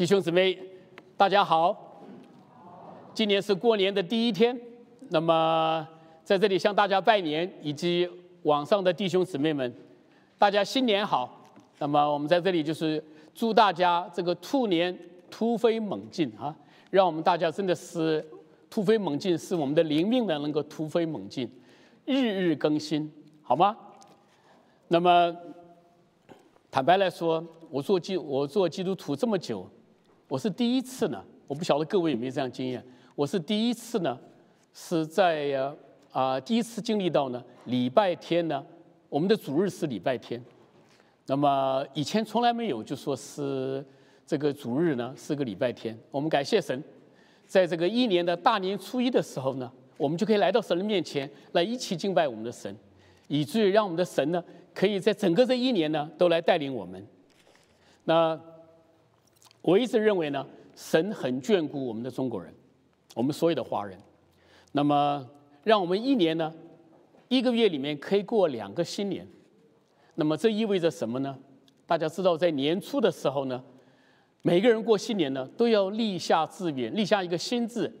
[0.00, 0.58] 弟兄姊妹，
[1.14, 1.76] 大家好！
[3.12, 4.58] 今年是过年的第一天，
[5.10, 5.86] 那么
[6.24, 8.08] 在这里向大家拜年，以及
[8.44, 9.70] 网上的弟兄姊妹们，
[10.38, 11.44] 大家新年好！
[11.78, 14.98] 那么我们在这里就是祝大家这个兔年
[15.30, 16.56] 突飞猛进啊，
[16.88, 18.26] 让我们大家真的是
[18.70, 21.46] 突飞猛进，使我们的灵命呢能够突飞猛进，
[22.06, 23.12] 日日更新，
[23.42, 23.76] 好吗？
[24.88, 25.36] 那么
[26.70, 29.68] 坦白来说，我做基我做基督徒这么久。
[30.30, 32.80] 我是第一次呢，我不晓得各位有没有这样经验。
[33.16, 34.16] 我是第一次呢，
[34.72, 35.74] 是在
[36.12, 38.64] 啊第一次经历到呢礼拜天呢，
[39.08, 40.40] 我们的主日是礼拜天。
[41.26, 43.84] 那么以前从来没有就说是
[44.24, 45.98] 这个主日呢是个礼拜天。
[46.12, 46.80] 我们感谢神，
[47.48, 52.72] 在这个一年的大年初一的时候呢，我们就可以来到神的面前来一起敬拜我们的神，
[53.26, 54.40] 以至于让我们的神呢
[54.72, 57.04] 可以在整个这一年呢都来带领我们。
[58.04, 58.40] 那。
[59.62, 62.52] 我一直认为呢，神很眷顾我们的中国人，
[63.14, 63.98] 我们所有的华人。
[64.72, 65.28] 那么，
[65.64, 66.52] 让我们一年呢，
[67.28, 69.26] 一个月里面可以过两个新年。
[70.14, 71.38] 那么这意味着什么呢？
[71.86, 73.62] 大家知道，在年初的时候呢，
[74.42, 77.92] 每个人过新年呢，都要立下志愿，立下一个新志，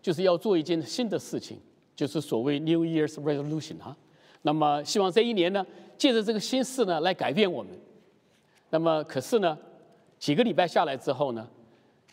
[0.00, 1.58] 就是要做一件新的事情，
[1.94, 3.96] 就是所谓 New Year's Resolution 哈。
[4.42, 5.66] 那么，希望这一年呢，
[5.98, 7.72] 借着这个新事呢，来改变我们。
[8.70, 9.58] 那么，可是呢？
[10.22, 11.44] 几个礼拜下来之后呢，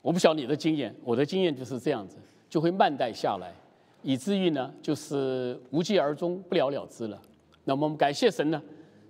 [0.02, 2.17] 我不晓得你的经验，我的经验就是这样子，
[2.49, 3.53] 就会慢带下来，
[4.02, 7.21] 以至于呢，就是无疾而终，不了了之了。
[7.65, 8.59] 那么我们感谢神呢，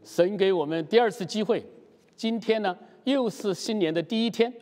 [0.03, 1.65] 神给我们第二次机会，
[2.17, 4.53] 今天呢又是新年的第一天。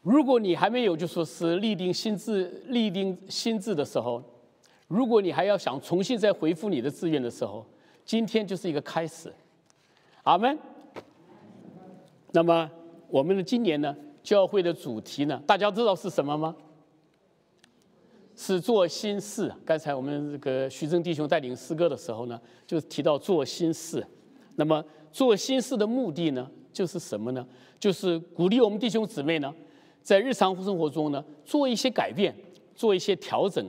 [0.00, 4.20] 如果你还没有就说是立定心志、立定心志的时候，
[4.88, 7.64] 如果你还要想重新再回复你的志愿的时候，
[8.04, 9.32] 今天就是一个开始。
[10.24, 10.58] 阿门。
[12.32, 12.68] 那么。
[13.12, 16.56] 我们的今年呢，教会的主题呢，大家知道是什么吗？
[18.34, 19.52] 是做新事。
[19.66, 24.02] 刚才我们这个徐峥弟兄带领诗歌的时候呢，就提到做新事。
[24.56, 27.46] 那么做新事的目的呢，就是什么呢？
[27.78, 29.54] 就是鼓励我们弟兄姊妹呢，
[30.00, 32.34] 在日常生活中呢，做一些改变，
[32.74, 33.62] 做一些调整。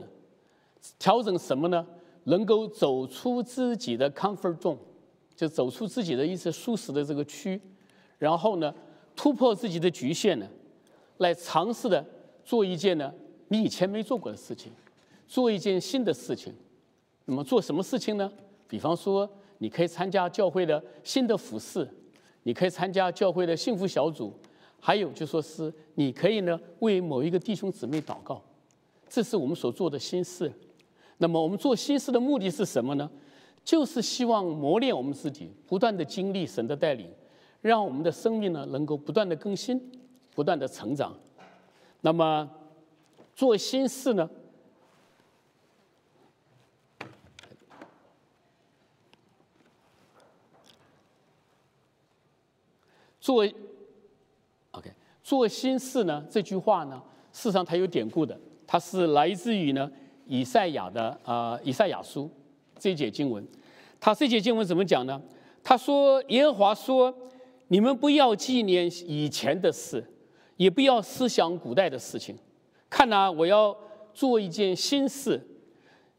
[0.98, 1.86] 调整什么呢？
[2.24, 4.78] 能够走出自己的 comfort zone，
[5.36, 7.60] 就走出自己的一些舒适的这个区，
[8.18, 8.74] 然后呢？
[9.16, 10.48] 突破自己的局限呢，
[11.18, 12.04] 来尝试的
[12.44, 13.12] 做一件呢
[13.48, 14.72] 你以前没做过的事情，
[15.26, 16.52] 做一件新的事情。
[17.26, 18.30] 那么做什么事情呢？
[18.68, 21.88] 比方说，你可以参加教会的新的服饰，
[22.42, 24.32] 你可以参加教会的幸福小组，
[24.80, 28.42] 还有就说是你可以呢为某一个弟兄姊妹祷告。
[29.08, 30.52] 这是我们所做的新事。
[31.18, 33.08] 那么我们做新事的目的是什么呢？
[33.64, 37.08] 就是希望磨练我们自己，不断的经历神的带领。
[37.64, 39.80] 让我们的生命呢能够不断的更新，
[40.34, 41.16] 不断的成长。
[42.02, 42.46] 那么
[43.34, 44.28] 做新事呢？
[53.18, 53.42] 做
[54.72, 54.92] OK
[55.22, 56.22] 做新事呢？
[56.28, 57.02] 这句话呢，
[57.32, 59.90] 事实上它有典故的，它是来自于呢
[60.26, 62.30] 以赛亚的啊以赛亚书
[62.78, 63.42] 这一节经文。
[63.98, 65.18] 他这节经文怎么讲呢？
[65.62, 67.10] 他说：“耶和华说。”
[67.74, 70.06] 你们不要纪念以前的事，
[70.56, 72.38] 也不要思想古代的事情。
[72.88, 73.76] 看呐，我要
[74.12, 75.44] 做一件新事，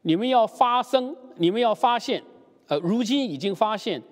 [0.02, 2.22] 你们要发生，你们要发现。
[2.66, 4.02] 呃，如今已经发现，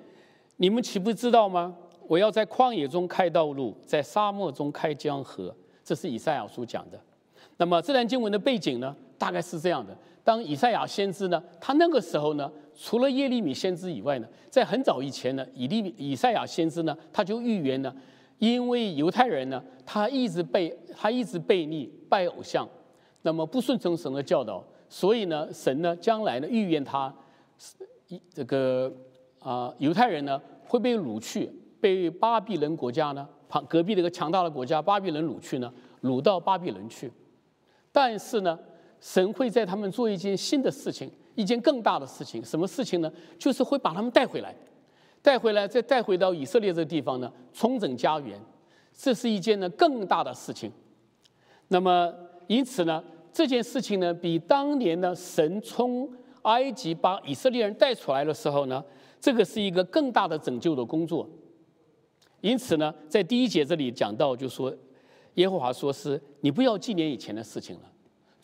[0.56, 1.76] 你们岂不知道吗？
[2.08, 5.54] 我要在旷野中开道路，在沙漠中开江河。
[5.84, 6.98] 这是以赛亚书讲的。
[7.58, 12.50] 那么这段经文的背景呢，大概是这样的：当以赛亚先知呢，他那个时候呢。
[12.76, 17.94] 除了耶利米先知以外呢，在很早以前呢，以利以赛亚先知呢，他就预言呢，
[18.40, 22.68] 因为犹太人呢，他一直被他一直背逆拜偶像，
[23.22, 27.14] 那么不顺从神的教导，所以呢，神呢将来呢预言他，
[28.08, 28.92] 一这个
[29.38, 31.48] 啊犹太人呢会被掳去，
[31.80, 35.72] 被巴比伦国家呢旁隔壁的一个强大的国家巴比伦掳去呢，
[36.02, 37.08] 掳到巴比伦去，
[37.92, 38.58] 但是呢，
[39.04, 41.10] 神会在他们做一件新的事情。
[41.34, 43.12] 一件更大的事情，什么事情呢？
[43.38, 44.54] 就是会把他们带回来，
[45.20, 48.40] 带回来再带回到以色列这个地方呢，重整家园。
[48.94, 50.72] 这是一件呢更大的事情。
[51.68, 52.10] 那么，
[52.46, 56.08] 因此呢，这件事情呢，比当年呢神从
[56.42, 58.82] 埃及把以色列人带出来的时候呢，
[59.20, 61.28] 这个是一个更大的拯救的工作。
[62.40, 64.74] 因此呢，在第一节这里讲到，就说
[65.34, 67.90] 耶和华说是你不要纪念以前的事情了。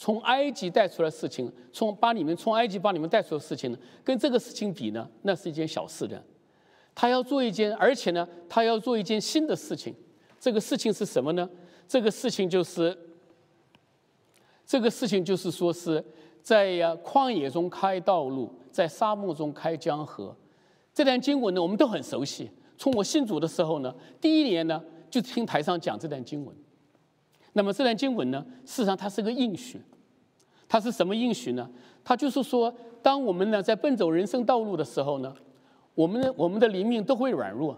[0.01, 6.25] 从埃及带出来事情，从把你们从埃及把你们带出的事情呢，跟这个事情比呢，那是一件小事的。
[6.95, 9.95] 他要做一件，而且呢，他要做一件新的事情。
[10.39, 11.47] 这个事情是什么呢？
[11.87, 12.97] 这个事情就是
[14.65, 16.03] 这个事情就是说是
[16.43, 20.35] 在呀旷野中开道路，在沙漠中开江河。
[20.95, 22.51] 这段经文呢，我们都很熟悉。
[22.79, 26.57] 从我信主的时候呢，第一年呢就听台上讲这段经文。
[27.53, 29.79] 那么这段经文呢，事实上它是个应许。
[30.71, 31.69] 它是什么应许呢？
[32.05, 32.73] 它就是说，
[33.03, 35.35] 当我们呢在奔走人生道路的时候呢，
[35.97, 37.77] 我们的我们的灵命都会软弱。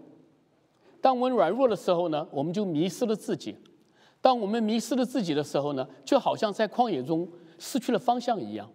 [1.00, 3.56] 当我们软弱的时候呢，我们就迷失了自己。
[4.21, 7.27] 当我们迷失了自己的时候呢，就好像在旷野中
[7.59, 8.71] 失去了方向一样。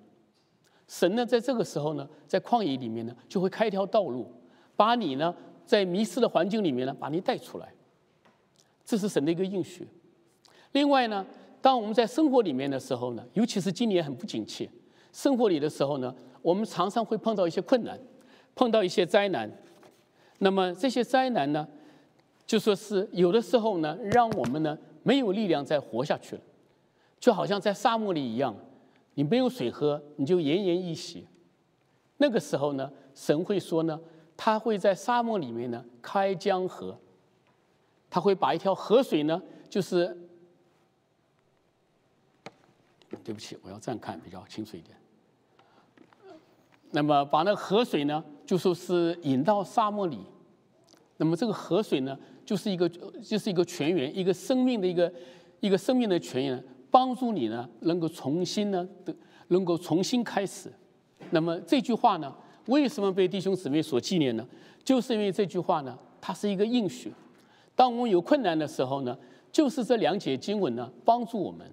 [0.87, 4.33] 神呢，在这个时候呢，在旷野里面呢，就会开一条道路，
[4.75, 5.35] 把你呢。
[5.67, 7.73] 在迷失的环境里面呢，把你带出来，
[8.85, 9.85] 这是神的一个应许。
[10.71, 11.25] 另外呢，
[11.67, 14.69] 当我们在生活里面的时候呢，尤其是今年很不景气，
[15.11, 17.99] 生活里的时候呢，我们常常会碰到一些困难，
[18.55, 19.51] 碰到一些灾难。
[20.37, 21.67] 那么这些灾难呢，
[22.45, 26.41] 就说是有的时候呢，让我们呢没有力量再活下去了，
[27.19, 28.55] 就好像在沙漠里一样，
[29.15, 31.27] 你没有水喝，你就奄奄一息。
[32.15, 33.99] 那个时候呢，神会说呢。
[34.37, 36.97] 他会在沙漠里面呢开江河，
[38.09, 40.15] 他会把一条河水呢，就是
[43.23, 44.97] 对不起，我要这样看比较清楚一点。
[46.91, 50.19] 那么把那河水呢，就说是引到沙漠里，
[51.17, 55.13] 那么这个河水呢，就是一个就是一个泉源，一个生命的一个
[55.59, 58.87] 一个生命的泉源，帮助你呢能够重新呢
[59.49, 60.71] 能够重新开始。
[61.31, 62.33] 那么这句话呢？
[62.67, 64.45] 为什么被弟兄姊妹所纪念呢？
[64.83, 67.13] 就是因为这句话呢，它是一个应许。
[67.75, 69.17] 当我们有困难的时候呢，
[69.51, 71.65] 就是这两节经文呢，帮助我们，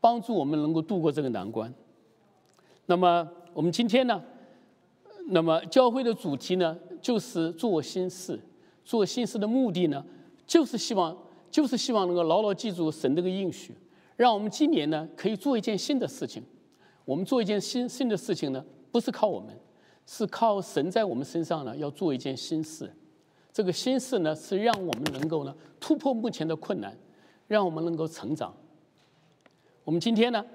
[0.00, 1.72] 帮助我们能够度过这个难关。
[2.86, 4.22] 那么我们今天呢，
[5.28, 8.40] 那么教会的主题呢，就是做新事。
[8.84, 10.04] 做新事的目的呢，
[10.46, 11.16] 就是希望，
[11.50, 13.72] 就是希望能够牢牢记住神这个应许，
[14.16, 16.42] 让我们今年呢，可以做一件新的事情。
[17.04, 19.56] 我们做一件新新的事情呢，不是靠我们。
[20.06, 22.90] 是靠神在我们身上呢，要做一件新事。
[23.52, 26.96] 这个新事呢，是让我们能够呢突破目前的困难，
[27.46, 28.52] 让我们能够成长。
[29.90, 30.46] 我们今天呢，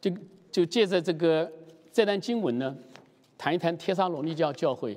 [0.00, 0.08] 就
[0.52, 1.50] 就借着这个
[1.90, 2.72] 这段经文呢，
[3.36, 4.96] 谈一谈帖撒罗尼教教会，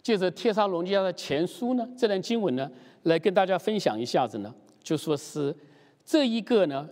[0.00, 2.70] 借着帖撒罗尼教的前书呢，这段经文呢，
[3.02, 5.54] 来跟大家分享一下子呢，就说是
[6.06, 6.88] 这一个呢，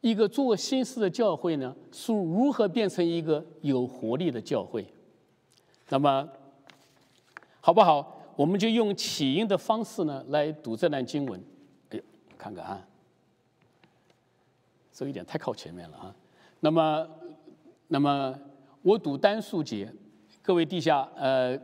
[0.00, 4.84] 一个做新事的教会呢，是如何变成一个有活力的教会。
[5.88, 6.28] 那么，
[7.60, 8.24] 好不好？
[8.34, 11.40] 我们就用起因的方式呢来读这段经文。
[11.90, 12.02] 哎呦，
[12.36, 12.84] 看看啊，
[14.94, 16.14] 这一点太靠前面了啊。
[16.60, 17.06] 那么，
[17.88, 18.34] 那么
[18.80, 19.92] 我读单数节，
[20.40, 21.58] 各位地下呃，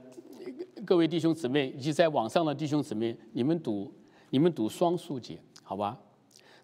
[0.85, 3.91] 各位弟兄姊妹以及在网上的弟兄姊妹，你们读
[4.31, 5.97] 你们读双数节，好吧？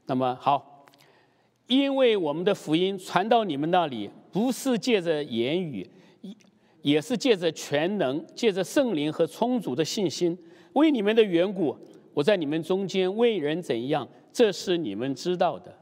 [0.06, 0.84] 那么好，
[1.68, 5.88] 因为我们的福音传到你们那里，不是借着言语。
[6.82, 10.38] 也是借着全能，借着圣灵和充足的信心，
[10.74, 11.76] 为你们的缘故，
[12.14, 15.76] 我在你们中间为人怎样，这是你们知道的。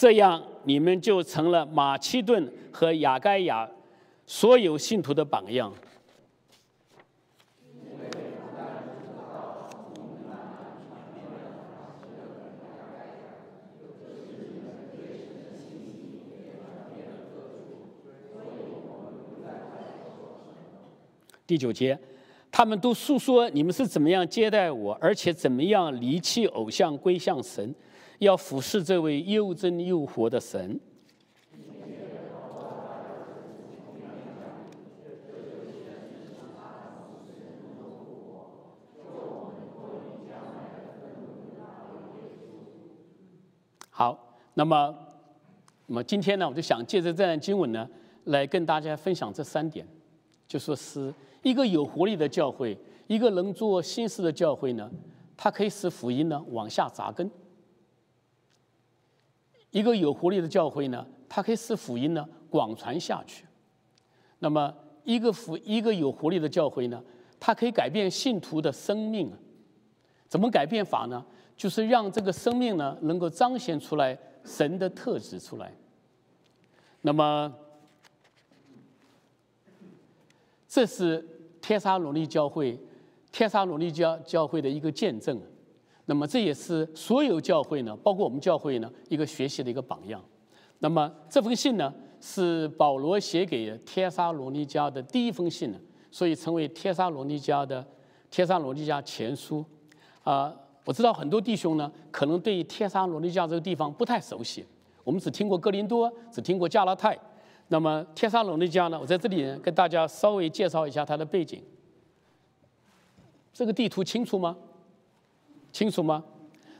[0.00, 3.68] 这样，你们就成了马其顿和雅盖亚
[4.26, 5.70] 所有信徒的榜样。
[21.46, 21.98] 第九节，
[22.50, 27.74] 他们都诉说你们是怎么样接待我，而且怎么样离弃偶像归向神，
[28.20, 30.78] 要俯视这位又真又活的神。
[43.88, 44.94] 好，那么，
[45.86, 47.88] 那么今天呢，我就想借着这段经文呢，
[48.24, 49.86] 来跟大家分享这三点，
[50.46, 51.12] 就说是。
[51.42, 54.90] 一个有活力的教会，一个能做新事的教会呢，
[55.38, 57.30] 它可以使福音呢往下扎根。
[59.70, 63.44] 一个有活力的教会呢，它可以使福音呢广传下去。
[64.38, 64.74] 那么，
[65.04, 67.02] 一个福一个有活力的教会呢，
[67.38, 69.30] 它可以改变信徒的生命。
[70.28, 71.24] 怎么改变法呢？
[71.56, 75.72] 就是让这个生命呢能够彰显出来神的特质出来。
[77.02, 77.52] 那么。
[80.72, 81.26] 这是
[81.60, 82.78] 天沙罗尼教会，
[83.32, 85.36] 天沙罗尼教教会的一个见证。
[86.10, 90.20] 那么这也是所有教会呢，包括我们教会呢，一个学习的一个榜样。
[90.80, 95.78] 那么这封信呢，是保罗写给帖撒罗尼迦的第一封信呢，
[96.10, 97.86] 所以成为帖撒罗尼迦的
[98.28, 99.64] 帖撒罗尼迦前书。
[100.24, 100.52] 啊，
[100.84, 104.66] 我知道很多弟兄呢，可能对帖撒罗尼迦这个地方不太熟悉，
[105.04, 107.16] 我们只听过哥林多，只听过加拉太。
[107.68, 111.62] 那么帖撒罗尼迦呢，我在这里跟大家稍微介绍一下它的背景。
[113.52, 114.56] 这个地图清楚吗？
[115.72, 116.22] 清楚吗？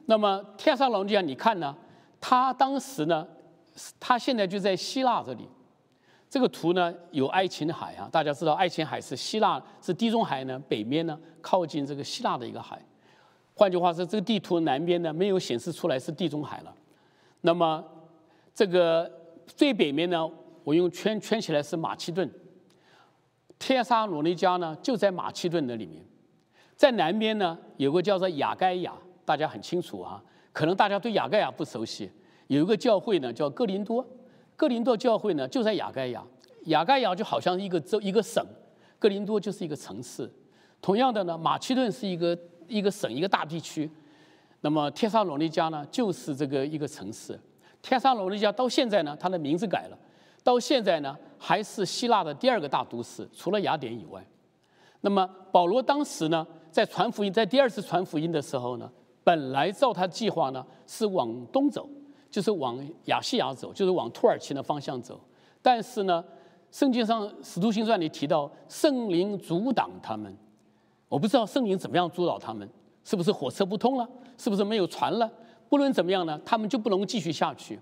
[0.07, 1.77] 那么帖撒罗尼迦，你看呢？
[2.21, 3.27] 它当时呢，
[3.99, 5.49] 它现在就在希腊这里。
[6.29, 12.81] 这个图呢有爱琴海啊，大家知道爱琴海是希腊是地中海呢北面呢靠近这个希腊的一个海。
[13.55, 16.75] 换句话说，这个地图南边呢没有显示出来是地中海了。
[17.41, 17.85] 那么
[18.55, 19.11] 这个
[19.47, 20.29] 最北面呢，
[20.63, 22.31] 我用圈圈起来是马其顿。
[23.59, 26.05] 帖撒罗尼迦呢就在马其顿那里面。
[26.81, 30.19] 在南边呢有个叫做雅盖亚，大家很清楚啊。
[30.51, 32.11] 可能大家对雅盖亚不熟悉，
[32.47, 34.03] 有一个教会呢叫哥林多，
[34.57, 36.25] 哥林多教会呢就在雅盖亚，
[36.65, 38.43] 雅盖亚就好像一个州一个省，
[38.99, 40.27] 哥林多就是一个城市。
[40.81, 43.91] 同样的呢，马其顿是一个一个省一个大地区，
[44.63, 47.39] 那么帖撒罗尼迦呢就是这个一个城市。
[47.83, 49.99] 帖撒罗尼迦到现在呢，它的名字改了，
[50.43, 54.25] 到现在呢还是希腊的第二个大都市，除了雅典以外。
[55.03, 58.91] 那么保罗当时呢在传福音，在第二次传福音的时候呢。
[59.23, 61.87] 本来照他计划呢，是往东走，
[62.31, 65.21] 就是往亚细亚走，就是往土耳其的方向走。
[65.61, 66.25] 但是呢，
[66.71, 70.35] 圣经上《使徒行传》里提到圣灵阻挡他们，
[71.07, 72.67] 我不知道圣灵怎么样阻挡他们，
[73.05, 74.09] 是不是火车不通了？
[74.39, 75.31] 是不是没有船了？
[75.69, 77.79] 不论怎么样呢，他们就不能继续下去。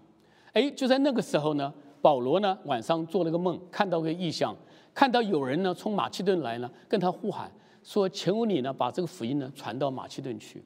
[0.53, 4.55] 哎，就在那个时候呢，保罗呢晚上做了个梦，看到个异象，
[4.93, 7.51] 看到有人呢从马其顿来呢，跟他呼喊
[7.89, 10.63] 说：“求你呢把这个福音呢传到马其顿去。”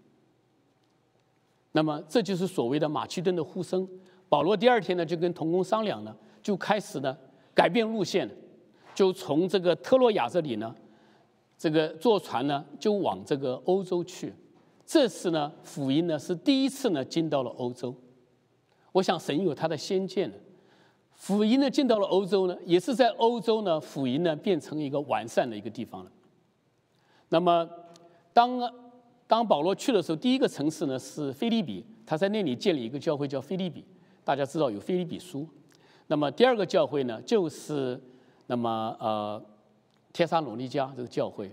[1.70, 3.88] 那么这就是所谓的马其顿的呼声。
[4.28, 6.12] 保罗第二天呢，就跟同工商量呢，
[6.42, 7.16] 就开始呢
[7.54, 8.28] 改变路线，
[8.92, 10.74] 就从这个特洛亚这里呢，
[11.56, 14.34] 这个坐船呢就往这个欧洲去。
[14.84, 17.94] 这次呢福音呢是第一次呢进到了欧洲。
[18.90, 20.34] 我想神有他的先见呢，
[21.14, 26.10] 福音呢进到了欧洲呢，也是在欧洲呢福音呢变成一个完善的一个地方了。
[27.32, 27.68] 那么
[28.32, 28.60] 当。
[29.28, 33.82] 当保罗去的时候，第一个城市呢是菲利比，他在那里建立一个教会叫菲利比，
[34.22, 35.48] 大家知道有菲利比书。
[36.08, 37.98] 那么第二个教会呢就是
[38.48, 39.42] 那么呃
[40.12, 41.50] 帖撒罗尼迦这个教会。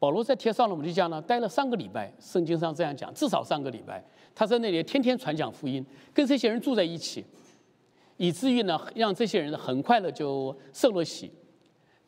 [0.00, 4.04] 保罗在帖撒罗尼迦呢待了三个礼拜，圣经上这样讲，至少三个礼拜。
[4.34, 7.24] 他在那里天天传讲福音，跟这些人住在一起，
[8.16, 11.30] 以至于呢让这些人很快的就受了洗，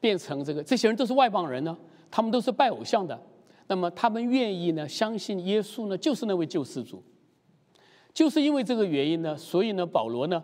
[0.01, 1.79] 变成这个这些人都是外邦人呢，
[2.11, 3.19] 他们都是拜偶像的。
[3.67, 7.03] 那么他们愿意呢，相信耶稣呢，就是那位救世主。
[8.15, 10.43] 就是因为这个原因呢，所以呢，保罗呢，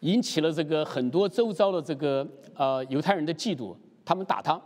[0.00, 3.74] 引起了这个很多周遭的这个呃犹太人的嫉妒，
[4.04, 4.60] 他们打他，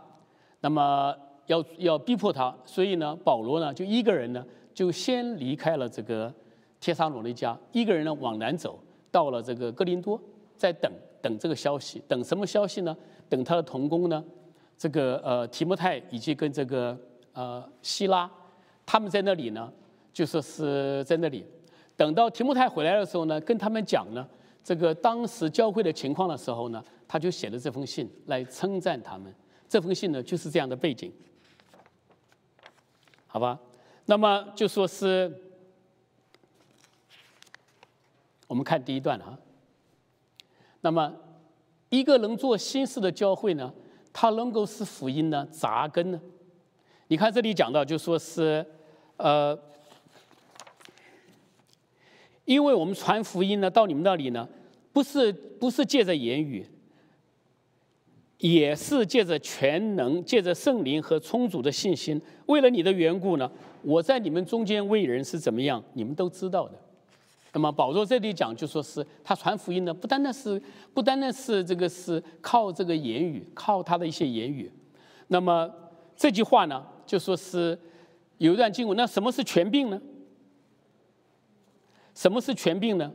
[0.61, 4.43] 那么要要逼迫他，所以呢，保罗呢就一个人呢
[4.73, 6.33] 就先离开了这个
[6.81, 8.79] 帖撒罗尼迦，一个人呢往南走，
[9.11, 10.19] 到了这个哥林多，
[10.57, 12.97] 在等等这个消息，等什么消息呢？
[13.29, 14.23] 等他的同工呢，
[14.77, 16.97] 这个呃提摩太以及跟这个。
[17.39, 18.27] 呃，希拉，
[18.83, 19.71] 他们在那里呢，
[20.11, 21.45] 就说是在那里。
[21.95, 24.27] 等到提摩太回来的时候呢，跟他们讲呢，
[24.63, 29.31] 这个当时教会的情况的时候呢，他就写了这封信来称赞他们。
[29.69, 31.13] 这封信呢，就是这样的背景，
[33.27, 33.59] 好吧？
[34.05, 35.31] 那么就说是，
[38.47, 39.37] 我们看第一段啊。
[40.81, 41.13] 那么，
[41.89, 43.71] 一个能做新事的教会呢，
[44.19, 46.19] 它能够使福音呢扎根呢。
[47.07, 48.65] 你看这里讲到，就说是，
[49.17, 49.55] 呃，
[52.43, 54.49] 因为我们传福音呢，到你们那里呢，
[54.91, 56.65] 不是不是借着言语，
[58.39, 62.19] 也是借着全能，借着圣灵和充足的信心。
[62.47, 63.51] 为了你的缘故呢，
[63.83, 66.73] 我在你们中间为人是怎么样，你们都知道的。
[67.57, 70.61] 那么保罗这里讲，就说是他传福音呢，不单单是
[70.93, 74.71] 不单单是这个是靠这个言语，靠他的一些言语。
[75.29, 75.67] 那么
[76.15, 76.85] 这句话呢？
[77.03, 77.75] 就说是
[78.37, 79.99] 有一段经文，那什么是权柄呢？
[82.13, 83.11] 什么是权柄呢？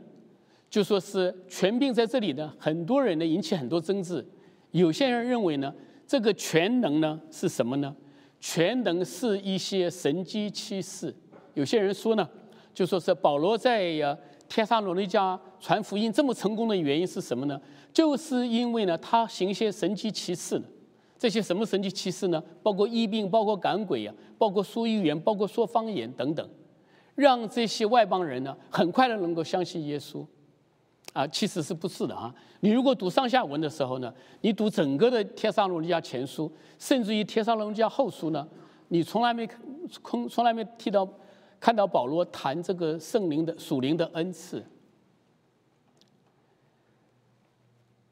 [0.69, 4.27] 就说是权柄在这里呢，很多人呢引起很多争执。
[4.71, 5.73] 有些人认为呢，
[6.05, 7.95] 这个全能呢是什么呢？
[8.41, 11.15] 全能是一些神机启示。
[11.53, 12.29] 有些人说呢，
[12.73, 14.17] 就说是保罗在呀
[14.53, 17.59] 天撒罗尼加传福音这么成功的原因是什么呢？
[17.91, 20.65] 就是因为呢他行一些神机启示呢。
[21.17, 22.43] 这些什么神奇奇事呢？
[22.61, 26.47] 包括医病，包括赶鬼呀，包括说预言，包括说方言等等，
[27.15, 30.23] 让这些外邦人呢很快的能够相信耶稣。
[31.13, 32.31] 啊，其实是不是的啊？
[32.59, 38.47] 你如果读上下文的时候呢，你读整个的《天上罗尼加前书》，甚至于《天上罗尼加后书》呢，
[38.89, 39.49] 你从来没
[40.03, 41.07] 空，从来没提到
[41.63, 44.61] 看到保罗谈这个圣灵的属灵的恩赐。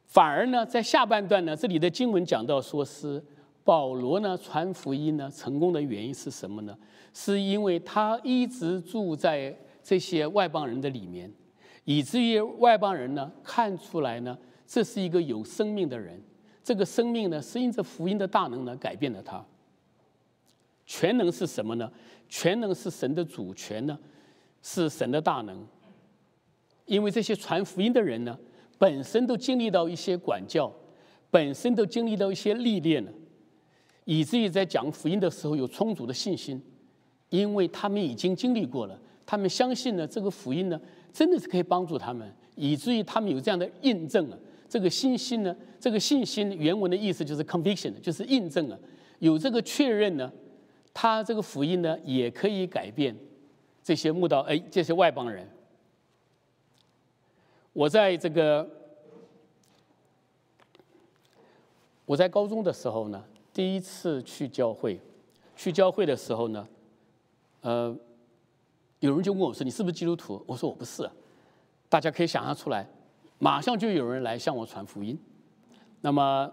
[0.08, 3.22] 反而呢，在下半段呢，这里的经文讲到说是
[3.66, 6.74] 保罗呢传福音呢成功的原因是什么呢？
[7.14, 9.54] 是因为他一直住在
[9.84, 11.30] 这些外邦人的里面，
[11.84, 16.18] 以至于外邦人呢看出来呢，这是一个有生命的人。
[16.64, 19.44] 这个生命呢是因着福音的大能呢改变了他。
[20.86, 21.92] 全能是什么呢？
[22.32, 24.00] 全能是神的主权呢，
[24.64, 25.64] 是神的大能。
[26.88, 28.36] 因为这些传福音的人呢。
[28.82, 30.74] 本身都经历到一些管教，
[31.30, 33.12] 本身都经历到一些历练了，
[34.06, 36.60] 以至于在讲福音的时候有充足的信心，
[37.30, 40.82] 因为他们已经经历过了，他们相信呢这个福音呢
[41.14, 48.80] 真的是可以帮助他们，以至于他们有这样的印证啊，这个信心呢，这个信心原文的意思就是 conviction，就是印证啊，
[49.20, 50.34] 有这个确认呢，
[50.94, 53.16] 他这个福音呢也可以改变
[53.84, 55.48] 这些慕道哎这些外邦人。
[57.74, 58.70] 我在这个
[62.06, 65.00] 我在高中的时候呢，第一次去教会，
[65.56, 66.68] 去教会的时候呢，
[67.62, 67.96] 呃，
[69.00, 71.10] 有人就问我说：“你是不是基督徒？”我说：“我不是。”
[71.88, 72.86] 大家可以想象出来，
[73.40, 75.18] 马上就有人来向我传福音。
[76.02, 76.52] 那么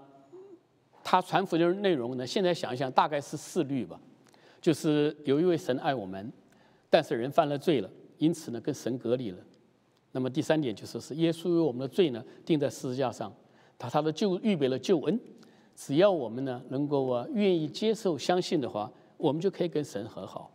[1.02, 2.24] 他传福音的内容呢？
[2.24, 3.98] 现在想一想，大概是四律吧，
[4.60, 6.32] 就是有一位神爱我们，
[6.90, 9.38] 但是人犯了罪了，因此呢，跟神隔离了。
[10.12, 13.32] 那么第三点就是是耶稣为我们的罪呢钉在十字架上，
[13.78, 15.20] 他他的救预备了救恩，
[15.76, 20.50] 只要我们呢能够啊愿意接受相信的话，我们就可以跟神和好，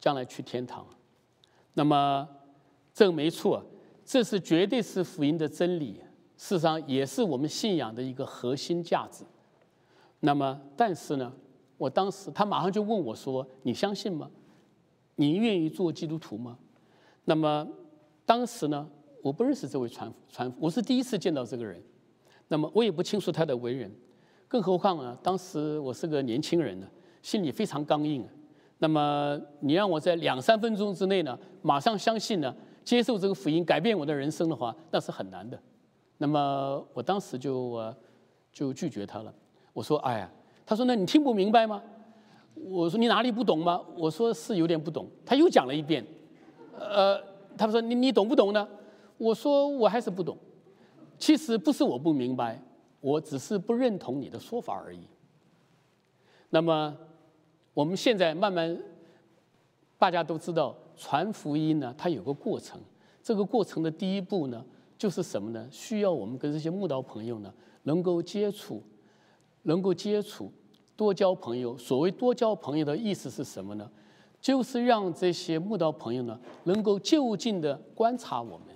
[0.00, 0.86] 将来去天堂。
[1.74, 2.28] 那么
[2.92, 3.64] 这个没错，
[4.04, 6.00] 这是绝对是福音的真理，
[6.36, 9.24] 事实上也是我们信仰的一个核心价值。
[10.20, 11.32] 那么但是呢，
[11.82, 14.30] 我当时他马上就问我说：“你相信吗？
[15.16, 16.56] 你愿意做基督徒吗？”
[17.26, 17.66] 那么。
[18.24, 18.88] 当时呢，
[19.20, 21.82] 我不认识这位传传，我是第一次见到这个人，
[22.46, 23.92] 那么我也不清楚他的为人，
[24.46, 26.86] 更何况呢，当时我是个年轻人呢，
[27.20, 28.24] 心里非常刚硬。
[28.78, 32.54] 那么你让我在两三分钟之内呢，马上相信呢，
[32.84, 35.60] 接受这个福音，改变我的人生的话，那是很难的。
[36.18, 37.96] 那么我当时就我
[38.52, 39.34] 就拒绝他了。
[39.72, 40.30] 我说：“哎呀，
[40.64, 41.82] 他说那你听不明白吗？”
[42.54, 46.04] 我说：“你哪里不懂吗？”我说：“是有点不懂。”他又讲了一遍，
[46.78, 47.32] 呃。
[47.54, 48.66] 他说：“你你懂不懂呢？”
[49.18, 50.34] 我说：“我还是不懂。
[51.18, 52.58] 其实不是我不明白，
[52.98, 55.00] 我只是不认同你的说法而已。”
[56.48, 56.96] 那么
[57.74, 58.74] 我们现在慢慢，
[59.98, 62.80] 大家都知道传福音呢，它有个过程。
[63.22, 64.64] 这个过程的第一步呢，
[64.96, 65.68] 就是什么呢？
[65.70, 68.82] 需要我们跟这些慕道朋友呢，能够接触，
[69.62, 70.52] 能够接触，
[70.96, 71.76] 多交朋友。
[71.76, 73.90] 所谓多交朋友的意思是什么呢？
[74.40, 78.68] 就是让这些慕道朋友呢，能够就近的观察我们，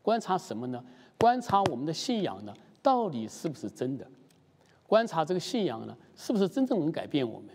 [0.00, 0.82] 观察什么呢？
[1.18, 4.06] 观察我们的信仰呢，到底是不是真的？
[4.86, 7.50] 观察这个信仰呢，是不是真正能改变我们？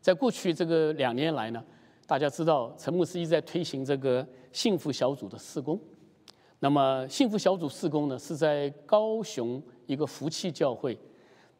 [0.00, 1.64] 在过去这个两年来呢，
[2.06, 5.78] 大家知道陈牧师一直在推行这个幸福小组的施工。
[6.60, 10.96] 那么幸福小组施工呢，是在高雄一个福气教会，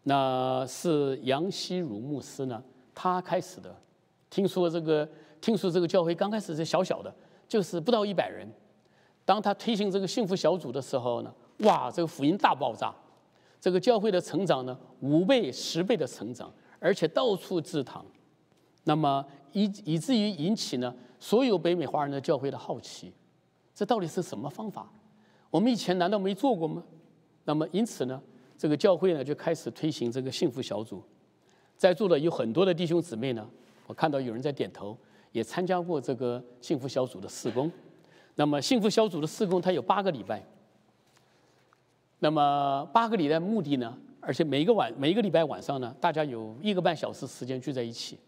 [0.08, 2.62] 那是杨希如牧师呢，
[2.94, 3.76] 他开始的。
[4.30, 5.06] 听说这个，
[5.38, 7.14] 听说这个教会刚开始是小小的，
[7.46, 8.48] 就是不到一百人。
[9.26, 12.90] 当他推行这个幸福小组的时候呢，哇，这个福音大爆炸，
[13.60, 18.02] 这个教会的成长呢，五倍、十倍的成长，而且到处制堂。
[18.84, 23.12] 那么以以至于引起呢所有北美华人的教会的好奇，
[23.74, 24.90] 这到底是什么方法？
[25.50, 26.82] 我们以前难道没做过吗？
[27.44, 28.18] 那么因此呢，
[28.58, 31.00] 这个教会呢就开始推行这个幸福小组，
[31.76, 33.48] 在座的有很多的弟兄姊妹呢。
[33.86, 34.94] 我看到有人在点头，
[35.32, 37.72] 也参加过这个幸福小组的施工。
[38.34, 40.44] 那么幸福小组的施工，它有八个礼拜。
[42.18, 43.96] 那么八个礼拜目的呢？
[44.20, 48.18] 而且每一个晚每一个礼拜晚上呢，大家有一个半小时时间聚在一起。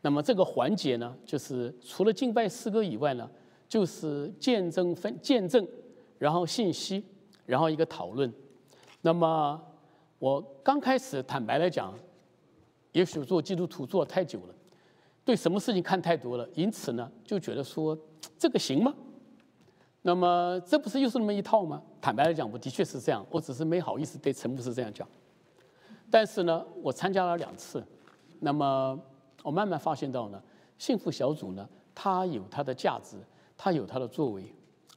[0.00, 3.30] 那么这个环节呢，就是除了敬拜诗歌以外呢，
[3.68, 5.64] 就是见证分见证，
[6.18, 7.04] 然后信息，
[7.44, 8.32] 然后一个讨论。
[9.06, 9.62] 那么
[10.18, 11.94] 我刚开始坦白来讲，
[12.90, 14.54] 也许做基督徒做太久了。
[15.24, 17.96] 对什么事情看太多了，因此呢，就觉得说
[18.36, 18.92] 这个行吗？
[20.02, 21.80] 那么这不是又是那么一套吗？
[22.00, 25.06] 坦白来讲，我的确是这样，我只是没好意思对陈牧师这样讲。
[26.10, 27.80] 但是呢，我参加了两次，
[28.40, 29.00] 那么
[29.44, 30.42] 我慢慢发现到呢，
[30.78, 33.16] 幸福小组呢，它有它的价值，
[33.56, 34.52] 它有它的作为。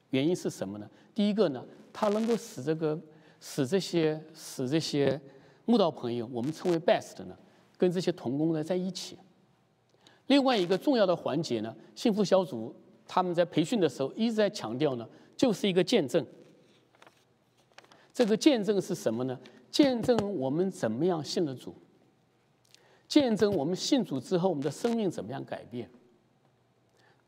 [0.09, 0.89] 原因是什么呢？
[1.13, 2.99] 第一个呢，它能够使这个
[3.39, 5.19] 使这些使这些
[5.65, 7.37] 慕道朋友，我们称为 best 呢，
[7.77, 9.17] 跟这些童工呢在一起。
[10.27, 12.75] 另外一个重要的环节呢，幸福小组
[13.07, 16.25] 他们在培训的时候一直在强调呢，就是一个见证。
[18.13, 19.39] 这个见证是什么呢？
[19.71, 21.73] 见证我们怎么样信了主，
[23.07, 25.89] 见证我们信主之后我们的生命怎么样改变。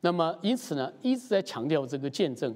[0.02, 2.56] 那么因此呢，一直在强调这个见证，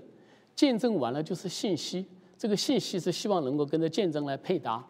[0.55, 2.05] 见证完了就是信息，
[2.37, 4.85] 这个信息是希望能够跟着见证来配搭，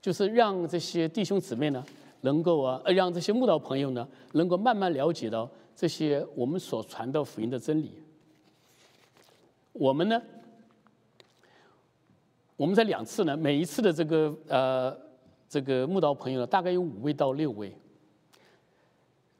[0.00, 1.84] 就是让这些弟兄姊妹呢，
[2.20, 7.92] 能够啊，让这些慕道朋友呢，能够慢慢了解到这些我们所传的福音的真理。
[9.72, 10.22] 我们呢？
[12.56, 14.96] 我们在两次呢，每一次的这个呃
[15.48, 17.76] 这个慕道朋友呢，大概有五位到六位。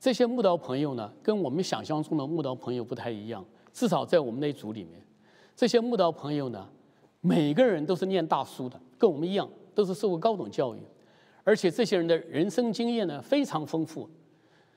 [0.00, 5.00] 这些慕道朋友呢，跟我们想象中的慕道朋友不太一样，至少在我们那组里面，
[5.54, 6.68] 这些慕道朋友呢，
[7.26, 10.78] 每个人都是念大书的，跟我们一样，都是受过高等教育，
[11.42, 14.06] 而且这些人的人生经验呢非常丰富，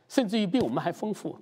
[0.08, 1.38] 甚至于比我们还丰富。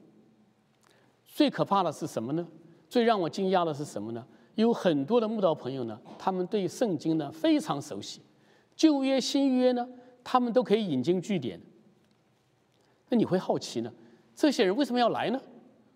[1.24, 2.48] 最可怕的是什么呢？
[2.90, 4.26] 最让我惊讶的是什么呢？
[4.56, 8.20] 有很多的慕道朋友呢，他们对圣经呢非常熟悉，
[8.76, 9.88] 旧约新约呢，
[10.24, 11.62] 他们都可以引经据典。
[13.10, 13.94] 那你会好奇呢？
[14.36, 15.40] 这些人为什么要来呢？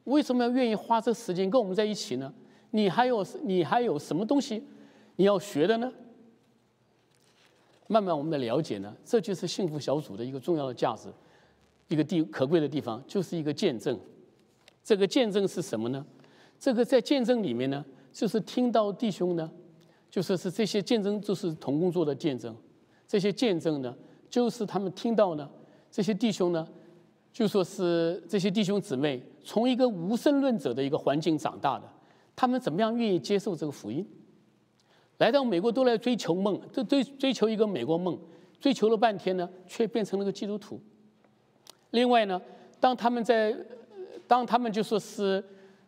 [0.04, 2.32] 为什么要愿意花这时间跟我们在一起呢？
[2.70, 4.64] 你还有你还有什么东西
[5.20, 5.92] 你要学的呢？
[7.88, 11.10] 慢慢我们的了解呢，这就是幸福小组的一个重要的价值，
[11.90, 14.00] 一个地可贵的地方，就是一个见证。
[14.82, 16.06] 这个见证是什么呢？
[16.58, 17.86] 这个在见证里面呢。
[18.12, 19.50] 就是听到弟兄呢，
[20.10, 22.56] 就说是这些见证，就是同工作的见证。
[23.06, 23.96] 这些见证呢，
[24.30, 25.48] 就是他们听到呢，
[25.92, 26.68] 这些弟兄呢，
[27.32, 31.86] 就说是这些弟兄姊妹从一个无神论者的一个环境长大的，
[32.36, 34.08] 他们怎么样愿意接受这个福音？
[35.20, 38.20] 来到美国都来追求梦，都追追求一个美国梦，
[38.60, 40.82] 追求了半天呢，却变成了个基督徒。
[41.92, 42.42] 另外呢，
[42.80, 43.56] 当他们在，
[44.28, 45.42] 当他们就说是。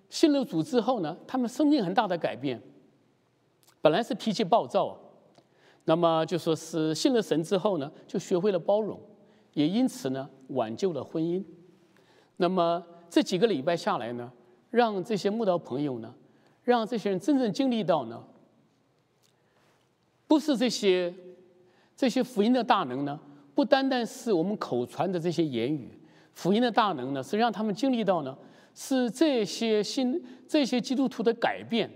[0.09, 2.61] 信了主之后呢，他们生命很大的改变。
[3.79, 4.99] 本来是脾气暴躁，
[5.85, 8.99] 那么就说是信了神之后呢，就学会了包容，
[9.53, 11.41] 也因此呢挽救了婚姻。
[12.35, 14.29] 那么这几个礼拜下来呢，
[14.69, 16.13] 让这些慕道朋友呢，
[16.61, 18.21] 让这些人真正经历到呢，
[20.31, 21.13] 不是这些
[21.93, 23.19] 这些福音的大能呢，
[23.53, 25.91] 不单单是我们口传的这些言语，
[26.31, 28.33] 福音的大能呢，是让他们经历到呢。
[28.73, 31.91] 是这些新这些基督徒的改变，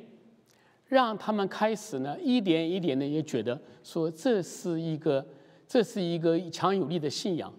[0.86, 5.26] 让他们开始呢一点一点的也觉得说这是一个
[5.66, 7.54] 这是一个强有力的信仰。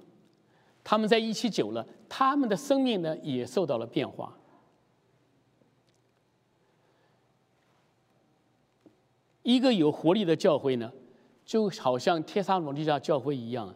[0.85, 4.37] 他们在一起久了，他们的生命呢也受到了变化。
[9.47, 10.93] 一个有活力的教会呢，
[11.45, 13.73] 就好像帖撒罗尼迦教会一样，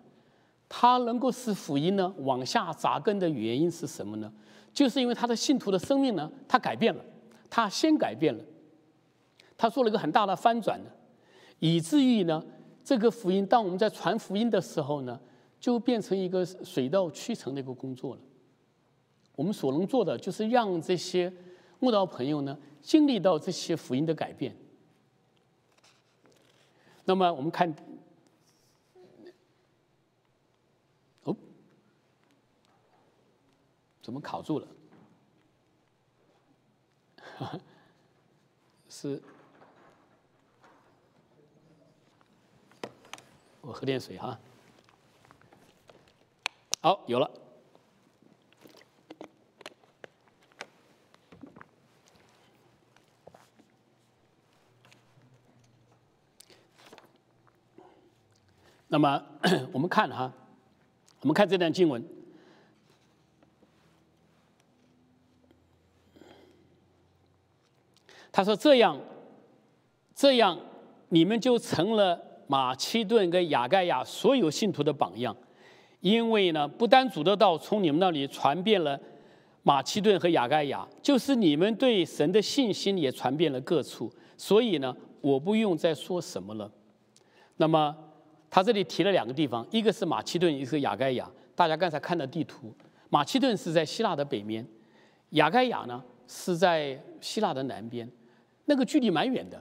[0.68, 4.32] 它能够使福音呢往下扎根的原因是什么呢？
[4.74, 7.04] 就是因为他的信徒的生命呢，他改变了，
[7.48, 8.42] 他先改变了，
[9.56, 10.90] 他做了一个很大的翻转呢，
[11.60, 12.44] 以至于呢，
[12.82, 15.20] 这个福音当我们在传福音的时候呢，
[15.60, 18.20] 就变成一个水到渠成的一个工作了。
[19.36, 21.32] 我们所能做的就是让这些
[21.78, 24.52] 慕道朋友呢，经历到这些福音的改变。
[27.10, 27.74] 那么我们看。
[31.24, 31.36] 哦
[34.00, 34.68] 怎么卡住了？
[38.88, 39.20] 是，
[43.60, 44.38] 我喝点水哈。
[46.80, 47.28] 好，有了。
[58.92, 59.22] 那么
[59.72, 60.32] 我们看哈，
[61.20, 62.04] 我们看这段经文。
[68.32, 68.98] 他说：“这样，
[70.14, 70.58] 这样，
[71.08, 75.36] 你们就成了马其顿跟雅盖亚所有信徒的榜样，
[76.00, 78.98] 因为呢，不单主的道从你们那里传遍了
[79.62, 84.12] 马其顿和雅盖亚，就是你们对神的信心也传遍了各处。
[84.36, 86.70] 所以呢，我不用再说什么了。
[87.56, 87.96] 那么，
[88.50, 91.30] 他这里提了两个地方，一个是马其顿，一个是雅盖亚。
[91.54, 92.74] 大家刚才看到地图，
[93.08, 94.66] 马其顿是在希腊的北面，
[95.30, 98.10] 雅盖亚呢是在希腊的南边。”
[98.66, 99.60] 那个距离蛮远的，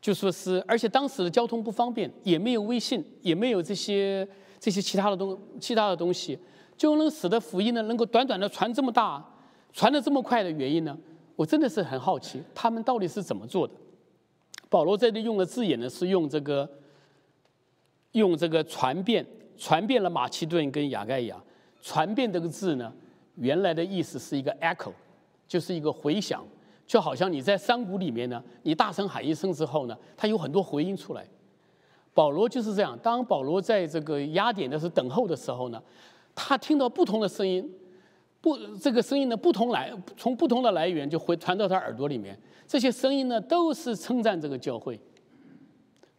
[0.00, 4.26] 就说是，而且当时的交通不方便，也没有微信，也没有这些
[4.58, 6.38] 这些其他的东其他的东西，
[6.76, 9.24] 就能使得福音呢能够短短的传这么大，
[9.72, 10.98] 传的这么快的原因呢，
[11.36, 13.74] 我真的是很好奇，他们到底是怎么做的？
[14.68, 16.68] 保罗这里用的字眼呢，是用这个
[18.14, 19.24] 用这个传遍，
[19.56, 21.36] 传遍了马其顿跟雅盖亚。
[21.80, 22.92] 传遍这个字呢，
[23.36, 24.90] 原来的意思是一个 echo，
[25.46, 26.42] 就是一个回响，
[26.86, 31.26] 就好像你在山谷里面呢，你大声喊一声之后呢，它有很多回音出来。
[32.14, 35.82] 保罗就是这样，当保罗在这个雅典的时候等候的时候呢，
[36.34, 37.68] 他听到不同的声音，
[38.40, 42.38] 不这个声音呢不同来，从不同的来源就会传到他耳朵里面。
[42.66, 44.98] 这些声音呢都是称赞这个教会，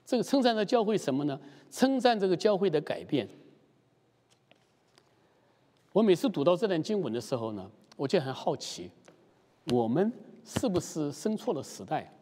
[0.06, 1.39] 这个称赞的教会什么呢？
[1.72, 3.28] 称赞这个教会的改变。
[5.91, 8.91] 我每次读到这段经文的时候呢，我就很好奇，
[9.72, 10.12] 我们
[10.44, 12.13] 是不是生错了时代？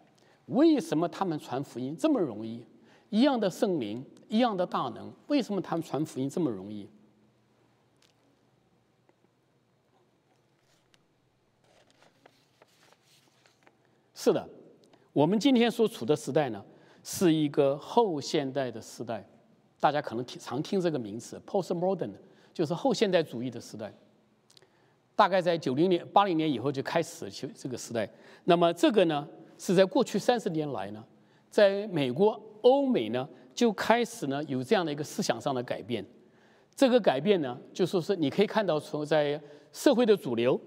[0.45, 2.65] 为什么他们传福音这么容易？
[3.09, 6.87] 一样的圣灵，一样的大能，为什么他们传福音这么容易？
[14.15, 14.47] 是的，
[15.11, 16.63] 我们今天所处的时代呢，
[17.03, 19.27] 是一个后现代的时代，
[19.79, 22.11] 大家可能听常听这个名词，postmodern。
[22.53, 23.91] 就是后现代主义的时代，
[25.15, 28.07] 大概在九零年、八零年以后就开始就这个时代。
[28.43, 31.03] 那么这个呢，是在过去三十年来呢，
[31.49, 36.05] 在美国、欧美呢就开始呢有这样的一个思想上的改变。
[36.75, 40.61] 这个改变呢，就说是你可以看到从在社会的主流，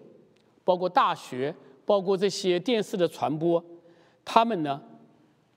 [0.64, 3.64] 包括大学、包括这些电视的传播，
[4.25, 4.83] 他们呢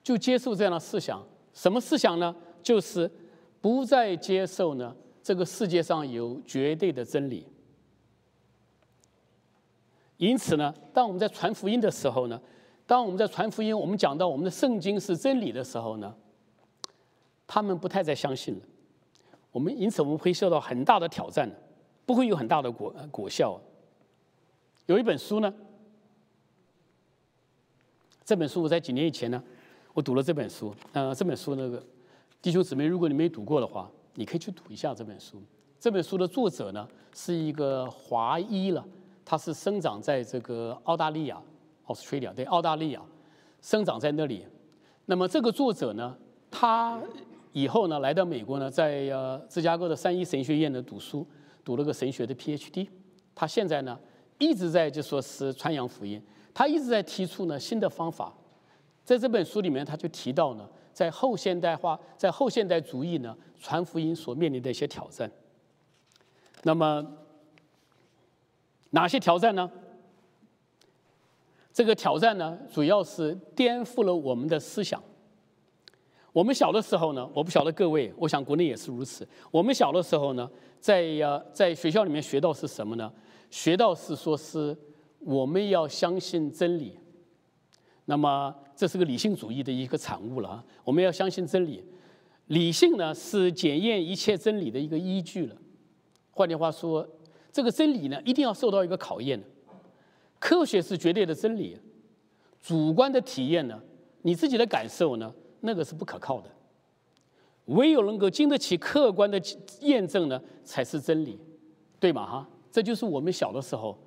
[0.02, 1.24] 就接受这样的思想。
[1.52, 2.34] 什么思想呢？
[2.62, 3.10] 就是
[3.60, 4.94] 不再接受呢。
[5.22, 7.46] 这个世界上有绝对的真理，
[10.16, 12.40] 因此呢，当我们在传福音的时候呢，
[12.86, 16.12] 当我们在传福音，我们讲到我们的圣经是真理的时候呢，
[17.46, 18.62] 他们不太再相信了。
[19.52, 21.48] 我们因此我们会受到很大的挑战，
[22.06, 23.60] 不会有很大的果果效。
[24.86, 25.52] 有一本书呢，
[28.24, 29.40] 这本书我在几年以前呢，
[29.94, 30.74] 我读了这本书。
[30.92, 31.82] 呃，这本书那个
[32.42, 33.90] 弟兄姊妹，如果你没读过的话。
[34.14, 35.40] 你可以去读一下这本书。
[35.78, 38.84] 这本书的作者呢是一个华裔了，
[39.24, 41.40] 他是生长在这个澳大利亚
[41.86, 43.00] （Australia） 对，澳大利亚
[43.62, 44.44] 生长在那里。
[45.06, 46.14] 那么这个作者呢，
[46.50, 47.00] 他
[47.52, 51.24] 以后呢来到美国呢，在呃芝加哥的三一神学院呢读书，
[51.64, 52.88] 读了个神学的 PhD。
[53.32, 53.98] 他现在呢
[54.38, 56.20] 一直在就说是传扬福音，
[56.52, 58.34] 他一直在提出呢新的方法。
[59.10, 60.68] 在这本书里面，他就提到呢。
[60.92, 65.28] 在后现代化，在后现代主义呢，传福音所面临的一些挑战。
[66.62, 67.04] 那么，
[68.90, 69.68] 哪些挑战呢？
[71.72, 75.02] 这个挑战呢，主要是颠覆了我们的思想。
[76.32, 79.26] 我们小的时候呢，我不晓得各位，我想国内也是如此。
[79.50, 83.12] 我们小的时候呢，在呀，在学校里面学到是什么呢？
[83.50, 84.76] 学到是说是
[85.18, 86.96] 我们要相信真理。
[88.10, 88.52] 那么。
[88.74, 90.64] 这是个理性主义的一个产物了啊！
[90.84, 91.84] 我们要相信真理，
[92.46, 95.56] 理性呢是检验一切真理的一个依据了。
[96.30, 97.06] 换句话说，
[97.52, 99.46] 这个真理呢一定要受到一个考验的。
[100.38, 101.76] 科学是绝对的真理，
[102.62, 103.78] 主观的体验呢，
[104.22, 106.48] 你自己的感受呢，那个是不可靠的。
[107.66, 109.38] 唯有能够经得起客观的
[109.80, 111.38] 验证呢，才是真理，
[111.98, 112.24] 对吗？
[112.24, 113.98] 哈，这就是我们小的时候，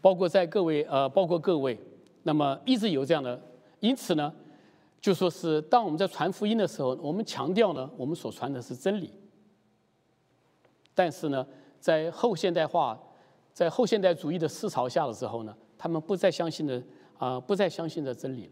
[0.00, 1.76] 包括在各位呃，包括各位，
[2.26, 3.40] 那么一直有这样的。
[3.78, 4.32] 因此呢，
[5.00, 9.12] 就说是当我们在传福音的时候，我们强调呢，我们所传的是真理。
[10.92, 11.46] 但是呢，
[11.78, 12.98] 在后现代化、
[13.52, 16.82] 在后现代主义的思潮下的时候呢，他们不再相信的
[17.16, 18.50] 啊，不再相信的真理。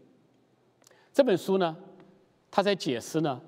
[1.11, 1.75] 这本书呢，
[2.49, 3.41] 他在解释呢，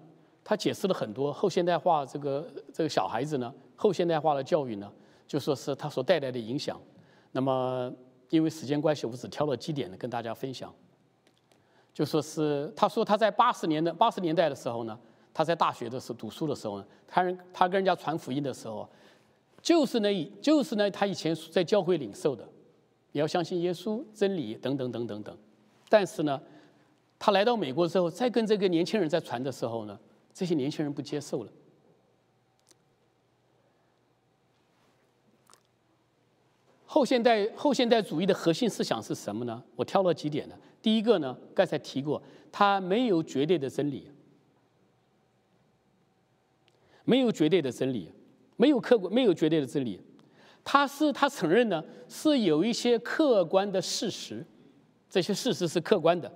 [0.44, 4.92] 他解释了很多后现代化这个这个小孩子呢，后现代化的教育呢，
[5.26, 6.78] 就说是他所带来的影响。
[7.32, 7.94] 那么
[8.30, 10.74] 因为时间关系，我只挑了几点呢，跟大家分享。
[11.94, 14.98] 就说是，他说他在八十年的八十年代的时候呢，
[15.34, 18.88] 他在大学的时候读书的时候呢，他人他跟人家传福音的时候，
[19.62, 22.48] 就是那就是呢他以前在教会领受的，
[23.14, 25.36] 你要相信耶稣真理等等等等等。
[25.90, 26.40] 但是呢，
[27.18, 29.98] 他来到美国之后，再跟这个年轻人在传的时候呢，
[30.34, 31.52] 这些年轻人不接受了。
[36.90, 39.62] 后现代后现代主义的核心思想是什么呢？
[39.76, 40.56] 我挑了几点呢。
[40.82, 44.08] 第一个呢，刚才提过，它没有绝对的真理，
[47.04, 48.10] 没有绝对的真理，
[48.56, 50.00] 没有客观，没有绝对的真理。
[50.64, 54.46] 它是他承认呢，是有一些客观的事实，
[55.10, 56.32] 这些事实是客观的，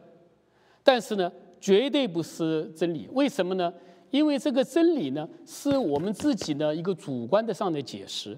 [0.84, 3.08] 但是呢，绝对不是真理。
[3.14, 3.74] 为什么呢？
[4.10, 8.38] 因为这个真理呢，是我们自己的一个主观的上的解释。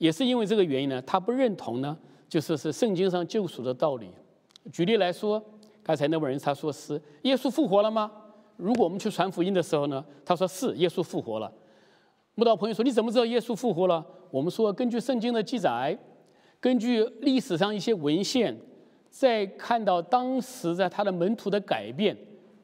[0.00, 1.94] 也是因为这个原因呢，他不认同呢，
[2.26, 4.08] 就说是圣经上救赎的道理。
[4.72, 5.42] 举例来说，
[5.82, 8.10] 刚才那位人他说是耶稣复活了吗？
[8.56, 11.52] 如果我们去传福音的时候呢，他说是耶稣复活了。
[12.34, 14.02] 慕道朋友说你怎么知道耶稣复活了？
[14.30, 15.94] 我们说根据圣经的记载，
[16.58, 18.58] 根据历史上一些文献，
[19.10, 22.16] 在看到当时在他的门徒的改变，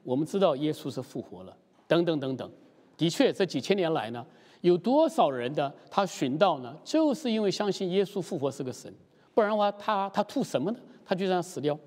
[0.02, 1.54] 我们知道耶稣是复活了。
[1.86, 2.50] 等等等等，
[2.96, 4.24] 的确这几千年来呢，
[4.60, 6.76] 有多少人的他寻道呢？
[6.84, 8.92] 就是因为相信耶稣复活是个神，
[9.34, 10.78] 不然的话他他图什么呢？
[11.04, 11.78] 他就这样死掉。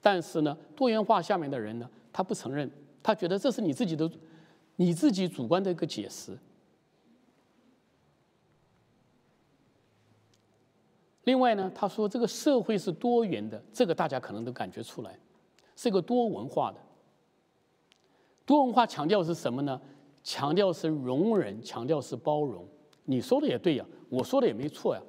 [0.00, 2.70] 但是呢，多元化下面的人呢，他不承认，
[3.02, 4.10] 他觉得这是你自己的，
[4.76, 6.38] 你自己主观的一个解释。
[11.24, 15.18] 另外呢，他说这个社会是多元的，这个大家可能都感觉出来，
[15.76, 16.78] 是一个多文化的。
[18.46, 19.78] 多文化强调是什么呢？
[20.28, 22.62] 强调是容忍，强调是包容。
[23.06, 25.00] 你说的也对呀，我说的也没错呀，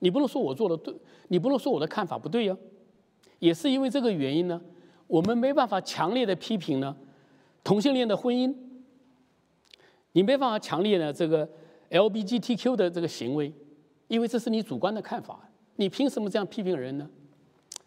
[0.00, 0.94] 你不能说我做的对，
[1.28, 2.54] 你不能说我的看法不对呀。
[3.38, 4.60] 也是因为这个原因呢，
[5.06, 6.94] 我们没办法强烈的批评呢
[7.64, 8.54] 同性恋的婚姻，
[10.12, 11.48] 你没办法强烈的这个
[11.88, 13.50] LBGTQ 的这个行为，
[14.08, 17.08] 因为这是你主观的看法，你凭什么这样批评人呢？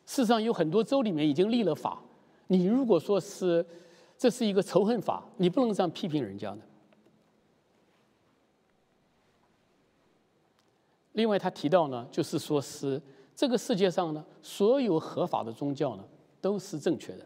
[0.07, 2.01] 事实上，有很多州里面已经立了法，
[2.47, 3.63] 你如果说是
[4.17, 6.59] 这是一个仇恨法，你不能这样批评人家的。
[11.13, 13.01] 另外，他提到呢，就是说是。
[13.33, 16.03] 这个世界上呢，所有合法的宗教呢
[16.41, 17.25] 都是正确的，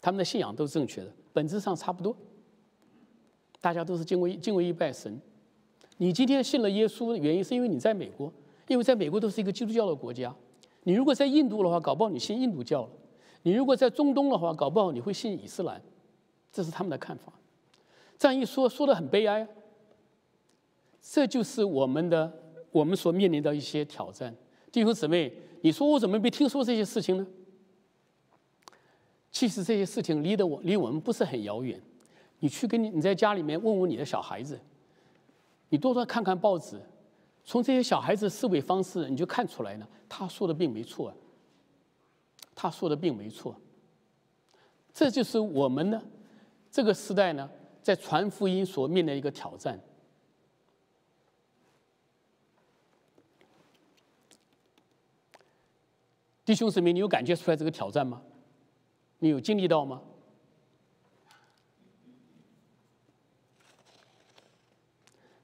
[0.00, 2.14] 他们的信仰都是正确的，本质上差不多。
[3.60, 5.18] 大家都是敬畏敬畏一拜神。
[5.96, 8.30] 你今天信了耶稣的原因，是因为你在美国，
[8.66, 10.34] 因为在美国都是一个基督教的国家。
[10.82, 12.88] 你如果在印度的话，搞不好你信印度教了；
[13.44, 15.80] 你如果在中东的话，搞不好你会信伊斯兰。
[16.52, 17.32] 这是他们的看法。
[18.18, 19.48] 这样一说，说的很悲哀。
[21.00, 22.41] 这就是我们的
[22.72, 24.34] 我们所面临的一些挑战。
[24.72, 27.26] 弟兄姊妹，你说我怎么没听说这些事情呢？
[29.30, 31.80] 其实这些事情离得我离我们不是很遥远。
[32.40, 34.58] 你去跟你你在家里面问问你的小孩子，
[35.68, 36.80] 你多多看看报纸，
[37.44, 41.08] 从这些小孩子思维方式，你就看出来了，他说的并没错。
[41.08, 41.14] 啊
[42.54, 43.56] 他说的并没错。
[44.92, 46.00] 这就是我们呢
[46.70, 49.80] 这个时代呢在传福音所面临的一个挑战。
[56.44, 58.20] 弟兄姊妹，你有感觉出来这个挑战吗？
[59.20, 60.02] 你有经历到吗？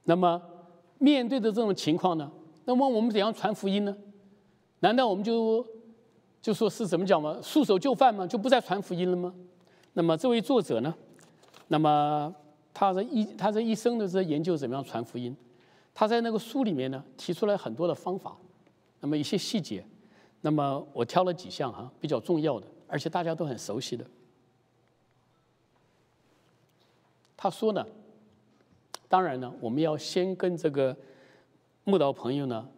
[0.05, 0.43] 那么
[0.99, 2.31] 面对的这种情况呢？
[2.65, 3.97] 那么我们怎样传福音呢？
[4.81, 5.65] 难道我们就
[6.43, 7.39] 就说是怎么讲吗？
[7.43, 8.27] 束手就范吗？
[8.27, 9.33] 就不再传福音了吗？
[9.93, 10.95] 那么这位作者呢？
[11.69, 12.35] 那么
[12.75, 15.37] 他这一他这一生的在研究怎么样传福音？
[15.95, 18.37] 他在那个书里面呢，提出来很多的方法，
[19.01, 19.85] 那么一些细节。
[20.41, 24.05] 那么我挑了几项哈比较重要的，而且大家都很熟悉的。
[27.37, 27.87] 他说呢，
[29.09, 30.97] 当然呢，我们要先跟这个
[31.85, 32.69] 木道朋友呢，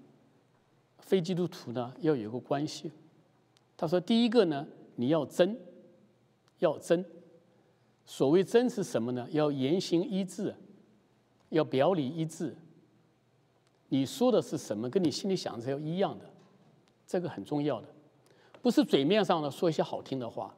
[0.98, 2.90] 非基督徒呢要有个关系。
[3.76, 5.58] 他说，第一个呢，你要真，
[6.58, 7.04] 要真。
[8.04, 9.26] 所谓真是什么呢？
[9.30, 10.54] 要言行一致，
[11.48, 12.54] 要表里一致。
[13.88, 16.29] 你说的是什么，跟你心里想的是要一样的。
[17.10, 17.88] 这个很重要的，
[18.62, 20.54] 不是嘴面上呢说一些好听的话，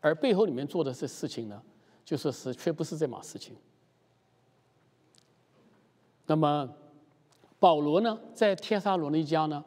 [0.00, 1.60] 而背后里面做的这事情呢，
[2.04, 3.56] 就说是却不是这码事情。
[6.26, 6.72] 那么
[7.58, 9.64] 保罗呢，在天沙罗尼家呢，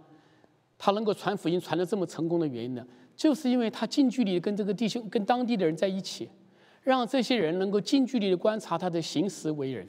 [0.77, 6.29] 他能够传福音传的这么成功的原因呢，就是因为他近距离跟这个弟兄、跟当地的人在一起，
[6.83, 9.85] 让这些人能够近距离的观察他的行事为人。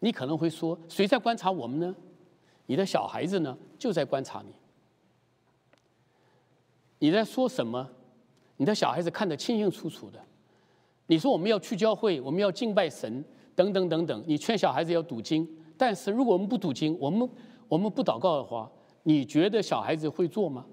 [0.00, 1.94] 你可能会说，谁在观察我们呢？
[2.66, 4.52] 你的小孩子呢，就在观察你。
[7.02, 7.90] 你在说什么？
[8.58, 10.24] 你的小孩子看得清清楚楚的。
[11.08, 13.24] 你说我们要去教会，我们要敬拜神，
[13.56, 14.24] 等等等等。
[14.24, 15.44] 你劝小孩子要读经，
[15.76, 17.28] 但是如果我们不读经，我们
[17.66, 18.70] 我们不祷告的话，
[19.02, 20.64] 你觉得小孩子会做吗？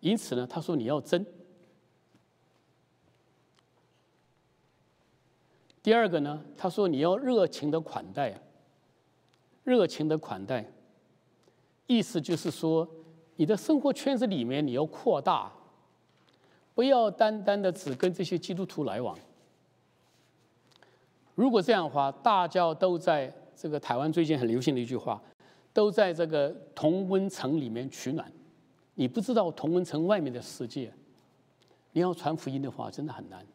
[0.00, 1.26] 因此呢，他说你要真。
[5.82, 8.40] 第二个呢，他说你要热情的款待，
[9.64, 10.72] 热情的款待，
[11.86, 12.88] 意思就是说。
[13.36, 15.52] 你的生活圈子里面，你要扩大，
[16.74, 19.16] 不要单单的只跟这些基督徒来往。
[21.34, 25.22] 如果这样的话，大家都在这个台湾最近很流行的一句话，
[25.72, 28.30] 都在这个同温层里面取暖，
[28.94, 30.92] 你不知道同温层外面的世界。
[31.92, 33.46] 你要传福音的话，真的很难。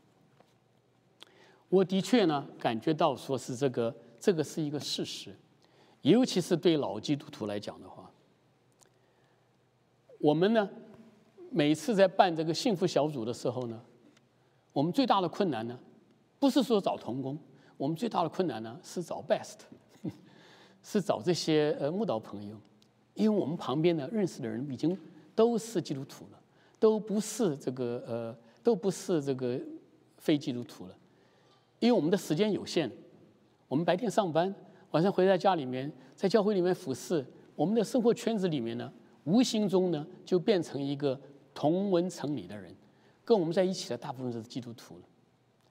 [1.69, 5.35] 我的确呢，感觉到说是这个，这个是一个事实，
[6.01, 8.00] 尤其是对老基督徒来讲的话。
[10.21, 10.69] 我们呢，
[11.49, 13.81] 每次在办这个幸福小组的时候呢，
[14.71, 15.77] 我们最大的困难呢，
[16.39, 17.37] 不是说找童工，
[17.75, 19.57] 我们最大的困难呢是找 best，
[20.83, 22.55] 是找这些呃慕道朋友，
[23.15, 24.95] 因为我们旁边呢认识的人已经
[25.33, 26.39] 都是基督徒了，
[26.79, 29.59] 都不是这个呃都不是这个
[30.17, 30.95] 非基督徒了，
[31.79, 32.89] 因为我们的时间有限，
[33.67, 34.53] 我们白天上班，
[34.91, 38.91] 晚上回在家里面，在教会里面服侍，我们的生活圈子里面呢，
[39.23, 41.19] 无形中呢就变成一个。
[41.53, 42.73] 同文城里的人，
[43.25, 45.01] 跟我们在一起的大部分是基督徒了，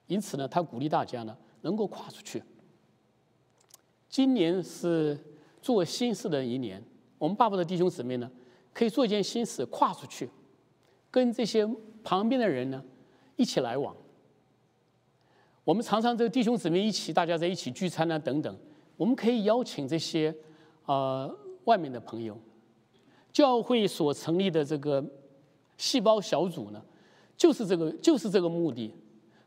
[0.05, 2.41] 因此呢，他鼓励大家呢能够跨出去。
[4.07, 5.17] 今年是
[5.59, 6.81] 做新事的一年，
[7.17, 8.31] 我们爸爸的弟兄姊妹呢
[8.71, 10.29] 可以做一件新事，跨出去，
[11.09, 11.67] 跟这些
[12.03, 12.81] 旁边的人呢
[13.35, 13.93] 一起来往。
[15.63, 18.55] 我们常常这个弟兄姊妹一起，大家在一起聚餐啊等等，
[18.97, 20.33] 我们可以邀请这些
[20.85, 21.35] 呃
[21.65, 22.39] 外面的朋友，
[23.31, 25.03] 教会所成立的这个。
[25.77, 26.79] 细胞小组呢，
[27.35, 28.93] 就是这个，就是这个目的。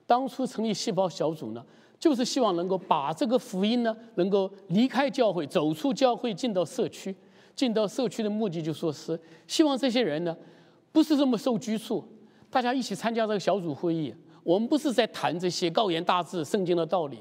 [0.05, 1.64] 当初成立细胞小组呢，
[1.97, 7.14] 就是希望能够把这个福音呢，能够离开教会，走出教会，进到社区。
[7.55, 9.16] 进到社区的目的就说是
[9.47, 10.37] 希望这些人呢，
[10.91, 12.05] 不是这么受拘束，
[12.51, 14.12] 大家一起参加这个小组会议。
[14.43, 17.20] 我们不是在谈这些高言大志、圣经的道理，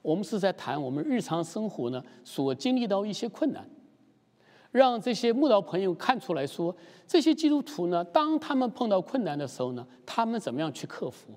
[0.00, 3.68] 我们是在谈我们日常生活呢所经历到一些困难。
[4.74, 6.74] 让这些慕道朋友看出来说，
[7.06, 11.32] 这些基督徒呢，当他们碰到困难的时候呢，他们怎么样去克服？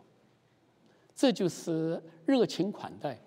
[1.14, 3.22] 这就是热情款待，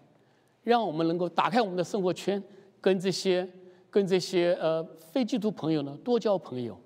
[0.65, 2.43] 让我们能够打开我们的生活圈，
[2.81, 3.49] 跟这些
[3.89, 4.83] 跟这些呃
[5.13, 6.77] 非基督徒朋友呢多交朋友。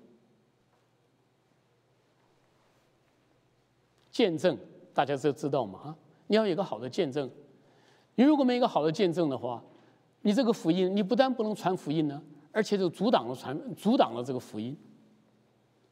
[4.11, 4.55] 见证
[4.93, 5.95] 大家都知道嘛啊，
[6.27, 7.27] 你要有个好的见证，
[8.13, 9.63] 你如果没有一个好的见证的话，
[10.21, 12.21] 你这个福音你不但不能传福音呢。
[12.55, 14.73] 而且就阻挡了传，阻挡了这个福音，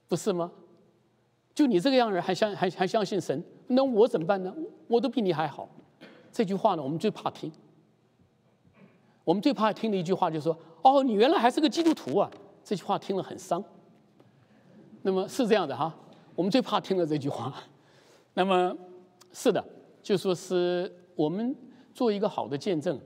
[0.08, 0.50] 不是吗？
[1.54, 4.56] 就你这个样人还相还还相信神，那我怎么办呢？
[4.88, 5.68] 我都比你还好。
[6.32, 7.52] 这句话呢，我们最怕听。
[9.26, 12.32] 我们最怕听的一句话就是说：“哦，你原来还是个基督徒啊！”
[12.64, 13.62] 这句话听了很伤。
[15.02, 15.94] 那么是这样的哈，
[16.34, 17.54] 我们最怕听了这句话。
[18.36, 18.74] 那么
[19.34, 19.62] 是的，
[20.02, 21.54] 就说是我们
[21.94, 22.98] 做一个好的见证。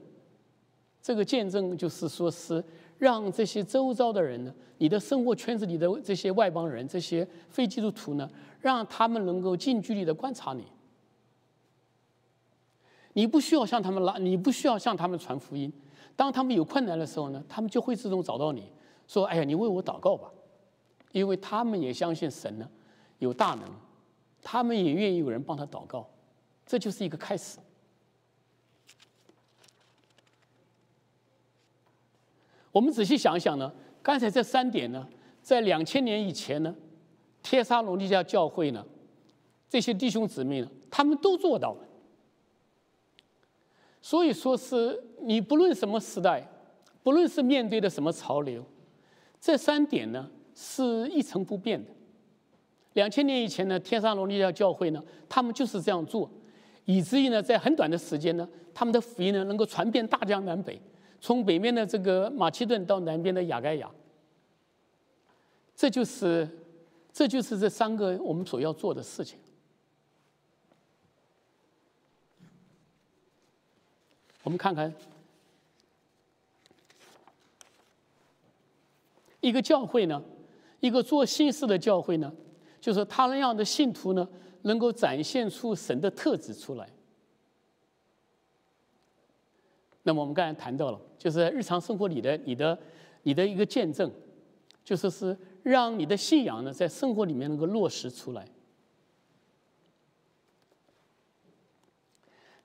[1.02, 2.64] 这个见证就是说是。
[2.98, 8.30] 让这些周遭的人呢，你的生活圈子里的这些外邦人、这些非基督徒呢，
[8.60, 10.66] 让他们能够近距离的观察你。
[13.14, 15.72] 你不需要向他们拉，你不需要向他们传福音。
[16.16, 18.72] 当他们有困难的时候呢，他们就会自动找到你，
[19.08, 20.32] 说：“哎呀，你为我祷告吧。”
[21.14, 22.70] 因为他们也相信神呢
[23.20, 23.64] 有大能，
[24.42, 26.08] 他们也愿意有人帮他祷告。
[26.66, 27.58] 这就是一个开始。
[32.78, 33.74] 我们仔细想一想呢，
[34.04, 35.04] 刚才这三点呢，
[35.42, 36.76] 在两千年以前呢，
[37.42, 38.86] 帖撒罗尼迦教会呢，
[39.68, 41.80] 这些弟兄姊妹呢，他们都做到了。
[44.00, 46.48] 所以说是你不论什么时代，
[47.02, 48.64] 不论是面对的什么潮流，
[49.42, 51.90] 这三点呢是一成不变的。
[52.94, 56.30] 两千年以前呢，天撒罗尼迦教会呢，他们就是这样做，
[56.86, 60.80] 以至于呢，在很短的时间呢，他们的福音呢能够传遍大江南北。
[61.20, 63.92] 从北面的这个马其顿到南边的雅盖亚，
[65.76, 66.48] 这就是，
[67.12, 69.38] 这就是这三个我们所要做的事情。
[74.44, 74.94] 我们看看，
[79.42, 80.24] 一个教会呢，
[80.80, 82.32] 一个做新事的教会呢，
[82.80, 84.26] 就是他那样的信徒呢，
[84.62, 86.90] 能够展现出神的特质出来。
[90.08, 92.80] 那么我们刚才谈到了，就是日常生活里的你的
[93.24, 94.10] 你的一个见证，
[94.82, 98.48] 就是是让你的信仰呢在生活里面能够落实出来。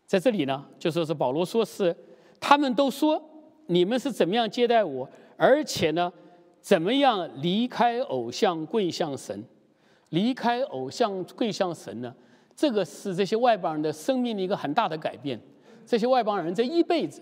[0.07, 1.97] 在这里呢，就说是保罗说是
[2.38, 3.20] 他们都说
[3.66, 6.12] 你们是怎么样接待我，而且呢，
[6.61, 9.45] 怎么样离开偶像跪向神，
[10.11, 12.14] 离开偶像跪向神呢？
[12.55, 15.40] 这个是这些外邦人的生命的一个很大的改变。
[15.84, 17.20] 这些外邦人这一辈子。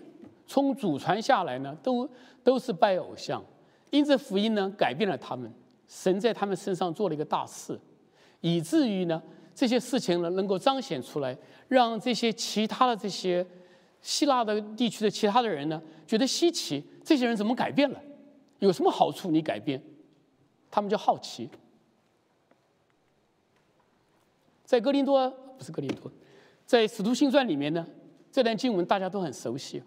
[0.51, 2.05] 从祖传下来呢，都
[2.43, 3.41] 都是拜偶像，
[3.89, 5.49] 因这福音呢改变了他们，
[5.87, 7.79] 神在他们身上做了一个大事，
[8.41, 9.23] 以至于呢
[9.55, 11.37] 这些事情呢能够彰显出来，
[11.69, 13.47] 让这些其他的这些
[14.01, 18.01] 希腊的地区的其他的人呢觉得稀奇，这些人怎么改变了？
[18.59, 19.31] 有什么好处？
[19.31, 19.81] 你改变，
[20.69, 21.49] 他们就好奇。
[24.65, 26.11] 在哥林多不是哥林多，
[26.65, 27.87] 在使徒行传里面呢，
[28.29, 29.81] 这段经文大家都很熟悉。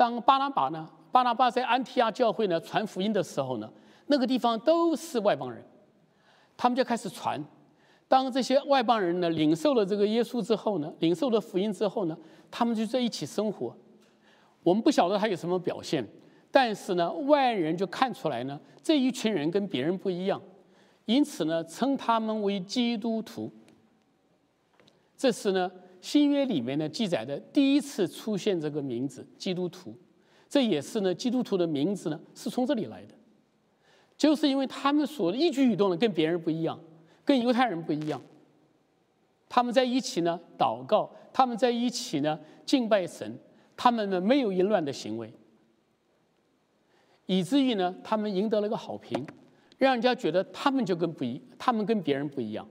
[0.00, 3.70] 当巴拿巴呢，巴拿巴在安提亚教会呢传福音的时候呢，
[4.06, 5.62] 那个地方都是外邦人，
[6.56, 7.44] 他们就开始传。
[8.08, 12.16] 当这些外邦人呢领受了这个耶稣之后呢，领受了福音之后呢，
[12.50, 13.76] 他们就在一起生活。
[14.62, 16.02] 我们不晓得他有什么表现，
[16.50, 20.40] 但是呢，外人就看出来呢，这一群人跟别人不一样，
[21.04, 23.52] 因此呢，称他们为基督徒。
[25.14, 25.70] 这是呢
[26.00, 29.94] 新约里面呢记载的第一次出现这个名字“基督徒”，
[30.48, 33.14] 这也是呢基督徒的名字呢是从这里来的，
[34.16, 36.78] 就是因为他们所一举一动呢跟别人不一样，
[37.24, 38.20] 跟犹太人不一样，
[39.48, 43.38] 他们在一起呢祷告，他们在一起呢敬拜神。
[43.82, 45.32] 他们呢没有淫乱的行为，
[47.24, 49.26] 以至于呢他们赢得了个好评，
[49.78, 52.68] 让人家觉得他们就跟不一，他们跟别人不一样。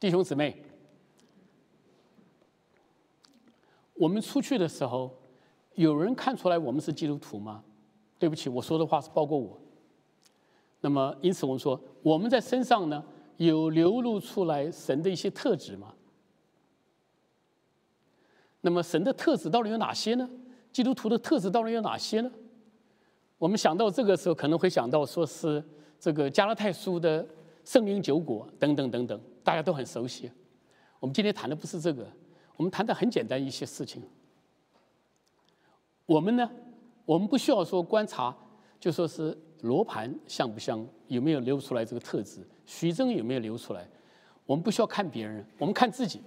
[0.00, 0.62] 弟兄姊妹，
[3.94, 5.10] 我们出去的时候，
[5.74, 7.64] 有人看出来我们是基督徒吗？
[8.18, 9.60] 对不起，我说的话是包括我。
[10.80, 13.02] 那么，因此我们说，我们在身上呢
[13.38, 15.94] 有流露出来神的一些特质吗？
[18.60, 20.28] 那么，神的特质到底有哪些呢？
[20.72, 22.30] 基督徒的特质到底有哪些呢？
[23.38, 25.62] 我们想到这个时候，可能会想到说是
[25.98, 27.26] 这个加拉太书的
[27.64, 30.28] 圣灵九果等等等等，大家都很熟悉。
[30.98, 32.10] 我们今天谈的不是这个，
[32.56, 34.02] 我们谈的很简单一些事情。
[36.06, 36.50] 我们呢，
[37.04, 38.36] 我们不需要说观察，
[38.80, 39.38] 就说是。
[39.60, 40.86] 罗盘像不像？
[41.08, 42.46] 有没有流出来这个特质？
[42.66, 43.88] 徐峥有没有流出来？
[44.44, 46.20] 我们不需要看别人，我们看自己。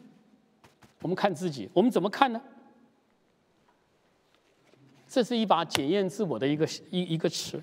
[1.03, 2.41] 我们看自己，我们怎么看呢？
[5.07, 7.61] 这是一把检验自我的一个一一个尺。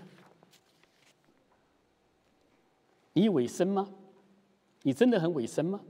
[3.14, 3.90] 你委身吗？
[4.85, 5.80] 你真的很委身吗？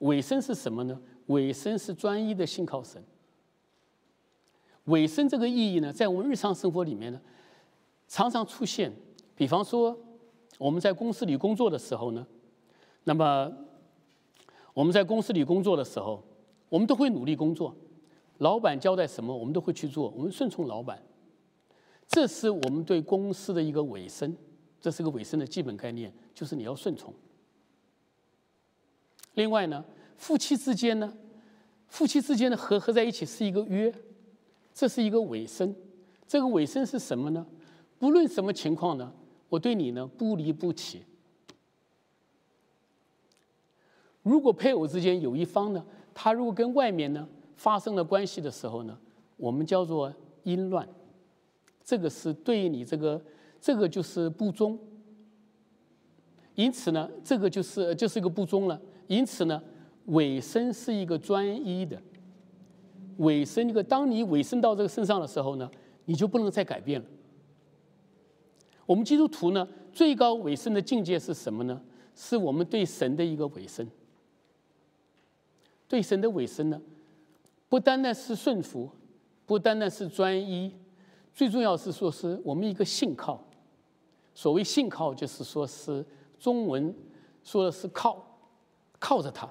[0.00, 1.00] 委身是什么呢？
[1.26, 3.02] 委身是专一的信靠神。
[4.84, 7.20] 委身这个意义呢，在我们日常生活里面呢？
[8.06, 8.92] 常常出现，
[9.34, 9.96] 比方说
[10.58, 12.26] 我们在公司里工作的时候呢，
[13.04, 13.50] 那么
[14.74, 16.22] 我们在公司里工作的时候，
[16.68, 17.74] 我们都会努力工作，
[18.38, 21.00] 老板交代什么我们都会去做，我们顺从老板，
[22.08, 24.36] 这是我们对公司的一个委身，
[24.80, 27.14] 这是个委身的基本概念，就是你要顺从。
[29.34, 29.84] 另外呢，
[30.16, 31.12] 夫妻之间呢，
[31.88, 33.92] 夫妻之间的合合在一起是一个约，
[34.72, 35.74] 这是一个尾声，
[36.26, 37.46] 这个尾声是什么呢？
[37.98, 39.12] 不论什么情况呢，
[39.48, 41.02] 我对你呢不离不弃。
[44.22, 48.98] 如果配偶之间有一方呢，他如果跟外面呢发生了关系的时候呢，
[49.36, 50.12] 我们叫做
[50.44, 50.88] 淫乱，
[51.84, 53.22] 这个是对你这个
[53.60, 54.78] 这个就是不忠。
[56.54, 58.80] 因此呢，这个就是就是一个不忠了。
[59.06, 59.62] 因此呢，
[60.06, 62.00] 尾声是一个专一的
[63.18, 63.68] 尾声。
[63.68, 65.70] 一个当你尾声到这个身上的时候呢，
[66.04, 67.06] 你就不能再改变了。
[68.86, 71.80] 我们基督徒呢，最高委身的境界是什么呢？
[72.14, 73.88] 是我们对神的一个委身。
[75.88, 76.80] 对神的委身呢，
[77.68, 78.90] 不单单是顺服，
[79.46, 80.72] 不单单是专一，
[81.32, 83.42] 最重要是说是我们一个信靠。
[84.34, 86.04] 所谓信靠，就是说是
[86.38, 86.94] 中文
[87.42, 88.33] 说的是靠，
[89.04, 89.46] 靠着他，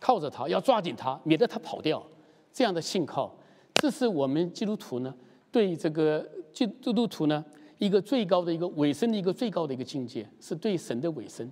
[0.00, 2.04] 靠着他，要抓紧他，免得他跑掉。
[2.52, 3.32] 这样的信靠，
[3.74, 5.14] 这是我们基督徒呢，
[5.52, 7.44] 对这个基基督徒呢。
[7.78, 11.48] 一个最高的一个尾声的一个最高的一个境界，是对神的尾声。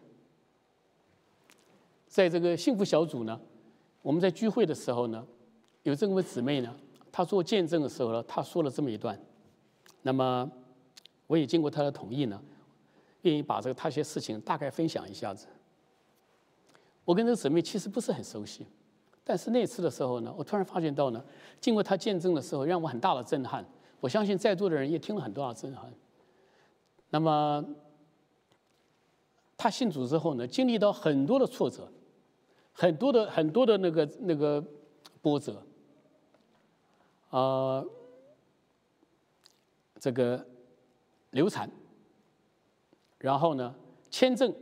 [2.09, 3.41] 在这个幸福小组呢，
[4.03, 5.25] 我们在聚会的时候呢，
[5.85, 6.77] 有这位姊妹呢，
[7.13, 9.17] 她做见证的时候呢，她说了这么一段。
[10.03, 10.51] 那么，
[11.29, 12.43] 我也经过她的同意呢，
[13.23, 15.47] 愿意把这个她些事情大概分享一下子。
[17.07, 18.67] 我跟这个姊妹其实不是很熟悉，
[19.25, 21.25] 但是那次的时候呢，我突然发现到呢，
[21.59, 23.65] 经过她见证的时候，让我很大的震撼。
[24.01, 25.91] 我相信在座的人也听了很多的震撼。
[27.11, 27.65] 那么，
[29.57, 31.89] 他信主之后呢，经历到很多的挫折，
[32.73, 34.63] 很多的很多的那个那个
[35.23, 35.63] 波折，
[37.31, 37.83] 啊，
[39.99, 40.45] 这个
[41.31, 41.71] 流产，
[43.19, 43.75] 然后呢，
[44.11, 44.53] 签证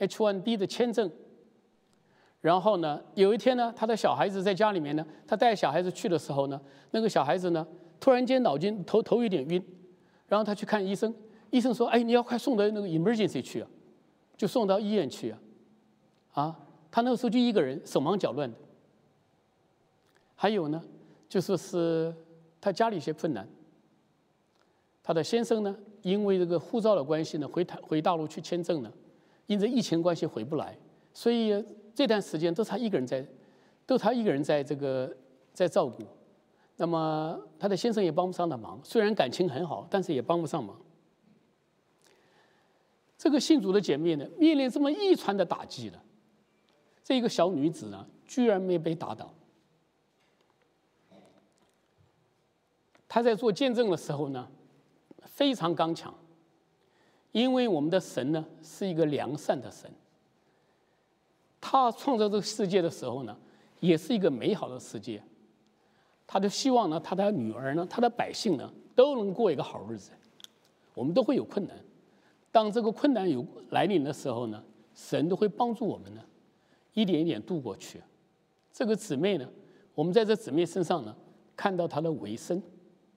[0.00, 1.10] ，H1B 的签证，
[2.44, 7.66] 然后呢，有一天呢，他的小孩子在家里面呢，他带小孩子去的时候呢，那个小孩子呢，
[7.98, 9.64] 突然间脑筋头头有点晕，
[10.28, 11.14] 然后他去看医生。
[11.48, 13.68] 医生说：“哎，你要快送到那个 emergency 去啊，
[14.36, 15.38] 就送到医院去啊，
[16.32, 18.58] 啊，他那个时候就一个人，手忙脚乱的。
[20.34, 20.82] 还有呢，
[21.30, 22.14] 就说是
[22.60, 23.48] 他家里一些困难，
[25.02, 28.92] 他的先生呢，因为这个护照的关系呢，回台回大陆去签证呢，
[29.46, 30.76] 因着疫情关系回不来，
[31.14, 31.64] 所以
[31.94, 33.24] 这段时间都他一个人在，
[33.86, 35.16] 都他一个人在这个
[35.52, 36.02] 在照顾。
[36.76, 40.76] 那么她的先生也帮不上的忙，虽然感情很好，但是也帮不上忙。
[43.16, 46.02] 这个信主的姐妹呢，面临这么一串的打击了，
[47.04, 49.32] 这一个小女子呢，居然没被打倒。
[53.06, 54.48] 她在做见证的时候呢，
[55.22, 56.12] 非常刚强，
[57.30, 59.88] 因为我们的神呢是一个良善的神。
[61.66, 63.34] 他创造这个世界的时候呢，
[63.80, 65.22] 也是一个美好的世界。
[66.26, 70.10] 他就希望呢，他的女儿呢，他的百姓呢，都能过一个好日子。
[70.92, 71.74] 我们都会有困难，
[72.52, 74.62] 当这个困难有来临的时候呢，
[74.94, 76.20] 神都会帮助我们呢，
[76.92, 78.02] 一点一点度过去。
[78.70, 79.48] 这个姊妹呢，
[79.94, 81.16] 我们在这姊妹身上呢，
[81.56, 82.62] 看到她的尾声，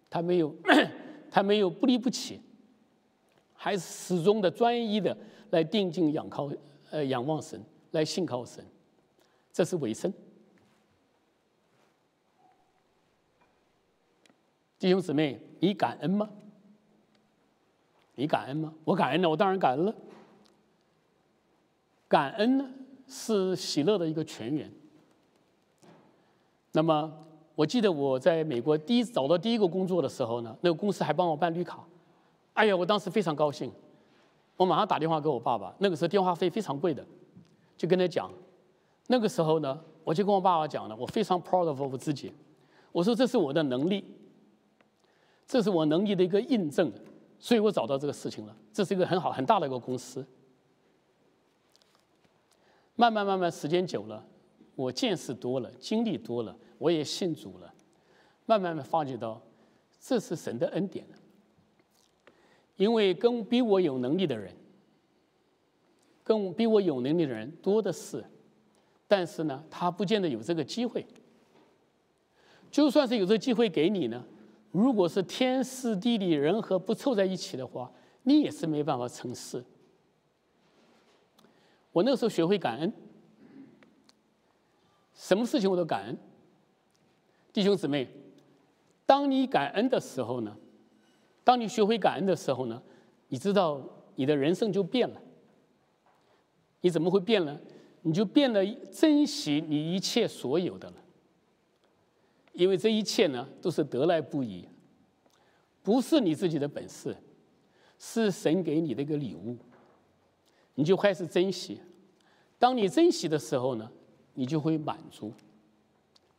[0.09, 0.55] 她没有，
[1.29, 2.39] 她没有不离不弃，
[3.53, 5.15] 还是始终的专一的
[5.49, 6.49] 来定睛仰靠，
[6.91, 7.61] 呃，仰望神。
[7.97, 8.63] 来信靠神，
[9.51, 10.13] 这是尾声。
[14.77, 16.29] 弟兄姊妹，你感恩吗？
[18.13, 18.71] 你感恩吗？
[18.83, 19.95] 我感恩了，我当然感恩了。
[22.07, 22.69] 感恩呢，
[23.07, 24.71] 是喜乐的一个泉源。
[26.73, 27.11] 那么，
[27.55, 31.83] 我记得我在美国第一找到第一个工作的时候呢，那个公司还帮我办绿卡。
[32.53, 33.71] 哎呀，我当时非常高兴，
[34.55, 35.75] 我马上打电话给我爸爸。
[35.79, 37.03] 那个时候电话费非常贵的。
[37.77, 38.31] 就跟他讲，
[39.07, 42.33] 那个时候呢，我就跟我爸爸讲了，我非常 proud of 我自己，
[42.91, 44.03] 我说这是我的能力，
[45.47, 46.91] 这是我能力的一个印证，
[47.37, 50.25] 所以我找到这个事情了，这是一个很好很大的一个公司。
[52.95, 54.25] 慢慢慢慢时间久了，
[54.75, 57.71] 我见识多了，经历多了，我也信主了，
[58.47, 59.39] 慢慢慢发觉到，
[60.01, 61.05] 这是神的恩典，
[62.75, 64.51] 因为跟比我有能力的人。
[66.27, 68.21] 跟比我有能力的人多的是，
[69.07, 71.07] 但是呢，他不见得有这个机会。
[72.69, 74.21] 就算是有这个机会给你呢，
[74.73, 77.89] 如果是天时地利人和不凑在一起的话，
[78.23, 79.63] 你也是没办法成事。
[81.93, 82.91] 我那个时候学会感恩，
[85.13, 86.17] 什么事情我都感恩。
[87.53, 88.05] 弟兄姊妹，
[89.05, 90.57] 当你感恩的时候呢，
[91.45, 92.83] 当你学会感恩的时候呢，
[93.29, 93.81] 你知道
[94.15, 95.21] 你的人生就变了。
[96.87, 97.59] 你怎么会变呢？
[98.03, 100.95] 你就变得珍惜你一切所有的了，
[102.53, 104.65] 因为这一切呢都是得来不易，
[105.83, 107.13] 不是你自己的本事，
[107.99, 109.57] 是神给你的一个礼物，
[110.75, 111.81] 你就开始珍惜。
[112.57, 113.91] 当你珍惜的时候呢，
[114.35, 115.33] 你就会满足。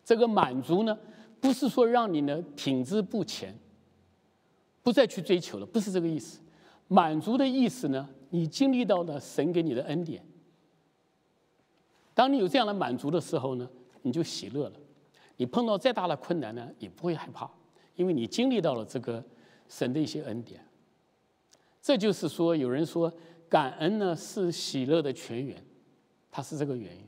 [0.02, 0.98] 这个满足呢，
[1.42, 3.54] 不是说让你呢停滞不前，
[4.82, 6.40] 不再去追求了，不是这个意思。
[6.86, 8.08] 满足的意思呢？
[8.30, 10.22] 你经历到了神给你的恩典，
[12.18, 13.70] 当你有这样的满足的时候呢，
[14.02, 14.72] 你就喜乐了。
[15.36, 17.48] 你碰到再大的困难呢，也不会害怕，
[17.94, 19.22] 因为你经历到了这个
[19.68, 20.60] 神的一些恩典。
[21.80, 23.12] 这就是说，有人说
[23.48, 25.64] 感恩呢是喜乐的泉源，
[26.28, 27.06] 它是这个原因。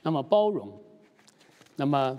[0.00, 0.80] 那么包容，
[1.74, 2.18] 那么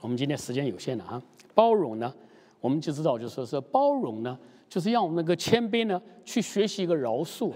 [0.00, 1.22] 我们今天时间有限了啊，
[1.54, 2.14] 包容呢？
[2.62, 4.38] 我们就知道，就说是包容呢，
[4.68, 7.52] 就是让我们那个谦卑呢，去学习一个饶恕。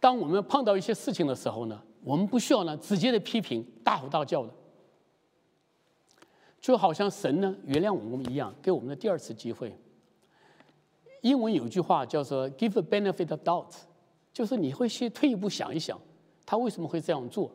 [0.00, 4.54] 当我们碰到一些事情的时候呢，我们不需要呢直接的批评、大吼大叫的，
[6.60, 9.76] 就好像神呢原谅我们一样，给我们的第二次机会。
[11.22, 13.74] 英文有一句话叫做 “give a benefit of doubt”，
[14.32, 16.00] 就是你会先退一步想一想，
[16.46, 17.50] 他为什么会这样做？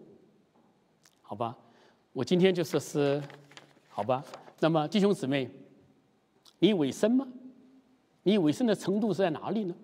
[1.22, 1.58] 好吧，
[2.12, 3.24] 我今天就说是，
[3.88, 4.22] 好吧。
[4.60, 5.50] 那么弟兄姊妹，
[6.64, 7.28] 你委身吗？
[8.24, 9.76] 你委身的程度是在哪里呢？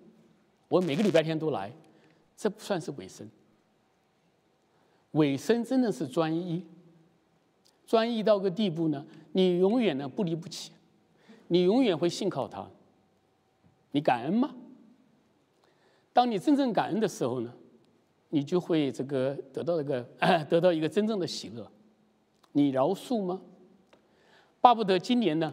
[0.66, 1.70] 我每个礼拜天都来，
[2.34, 3.30] 这不算是委身。
[5.10, 6.64] 委身真的是专一，
[7.86, 10.72] 专一到个地步呢，你永远呢不离不弃，
[11.48, 12.66] 你永远会信靠他。
[13.90, 14.54] 你感恩吗？
[16.14, 17.52] 当你真正感恩的时候呢，
[18.30, 20.02] 你就会这个得到一个
[20.48, 21.70] 得到一个真正的喜乐。
[22.52, 23.42] 你饶恕吗？
[24.62, 25.52] 巴不得今年呢，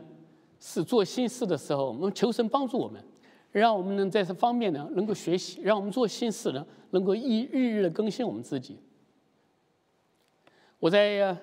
[0.60, 3.04] 是做新事的时候，我们求神帮助我们，
[3.52, 8.78] 让我们能在这方面呢能够学习，让我们做新事呢能够一日日的更新我们自己。
[10.80, 11.36] 我在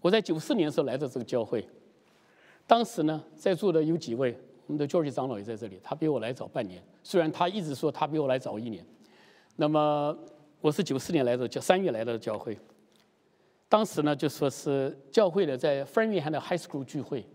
[0.00, 1.66] 我在九四年的时候来到这个教会，
[2.66, 8.84] 当时呢在座的有几位，我们的 George 长老也在这里，他比我来早半年，虽然他一直说他比我来早一年。
[9.56, 10.16] 那么
[10.60, 12.56] 我是九四年来的，叫三月来到教会。
[13.68, 17.26] 当时呢，就说是教会的在 Framingham 的 High School 聚会，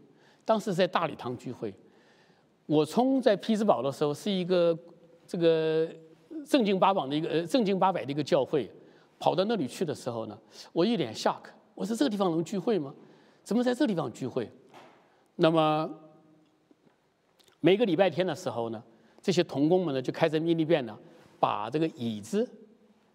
[0.46, 1.74] 当时在大礼堂聚会。
[2.66, 4.78] 我从在匹兹堡的时候是一个
[5.28, 5.88] 这个
[6.46, 8.70] 正经八百的一个呃正经八百的一个教会，
[9.20, 10.38] 跑到那里去的时候呢，
[10.72, 11.42] 我一脸 shock，
[11.76, 12.94] 我说这个地方能聚会吗？
[13.44, 14.50] 怎么在这个地方聚会？
[15.36, 15.90] 那么
[17.60, 18.82] 每个礼拜天的时候呢，
[19.22, 20.98] 这些童工们呢就开着密利便呢，
[21.40, 22.50] 把这个椅子，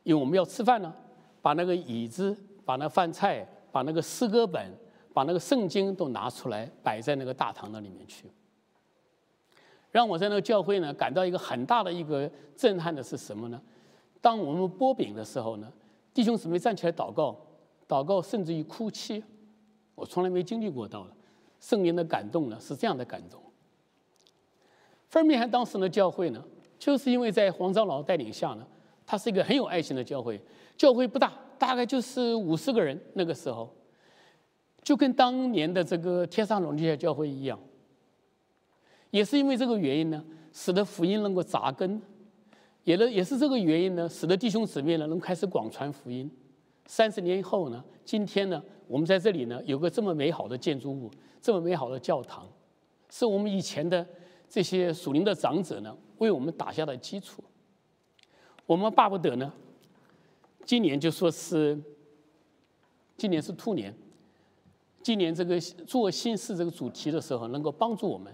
[0.03, 0.95] 因为我们要吃饭呢，
[1.41, 4.71] 把那个椅子、把那饭菜、把那个诗歌本、
[5.19, 8.31] 把那个圣经都拿出来摆在那个大堂那里面去。
[9.91, 13.61] 让我在那个教会呢感到一个很大的一个震撼的是什么呢？
[14.21, 15.73] 当我们剥饼的时候呢，
[16.15, 17.37] 弟兄姊妹站起来祷告，
[17.89, 19.21] 祷告甚至于哭泣，
[19.97, 21.13] 我从来没经历过到了
[21.59, 23.43] 圣灵的感动呢，是这样的感动。
[25.09, 26.41] 分明翰当时的教会呢，
[26.79, 28.65] 就是因为在黄长老带领下呢，
[29.05, 30.41] 他是一个很有爱心的教会。
[30.77, 32.97] 教会不大，大概就是五十个人。
[33.15, 33.69] 那个时候，
[34.89, 37.61] 就跟当年的这个天上龙地下教会一样。
[39.11, 42.01] 也是因为这个原因呢，使得福音能够扎根，
[42.85, 46.31] 也呢也是这个原因呢，使得弟兄姊妹呢能开始广传福音。
[46.87, 51.11] 三十年以后呢，今天呢，我们在这里呢有个这么美好的建筑物，
[51.43, 52.49] 这么美好的教堂，
[53.11, 54.07] 是我们以前的。
[54.49, 57.45] 这些属灵的长者呢，为我们打下的基础。
[58.65, 59.53] 我们巴不得呢，
[60.65, 61.79] 今年就说是，
[63.19, 63.95] 今年是兔年，
[65.09, 68.31] 今年这个做新事这个主题的时候，能够帮助我们，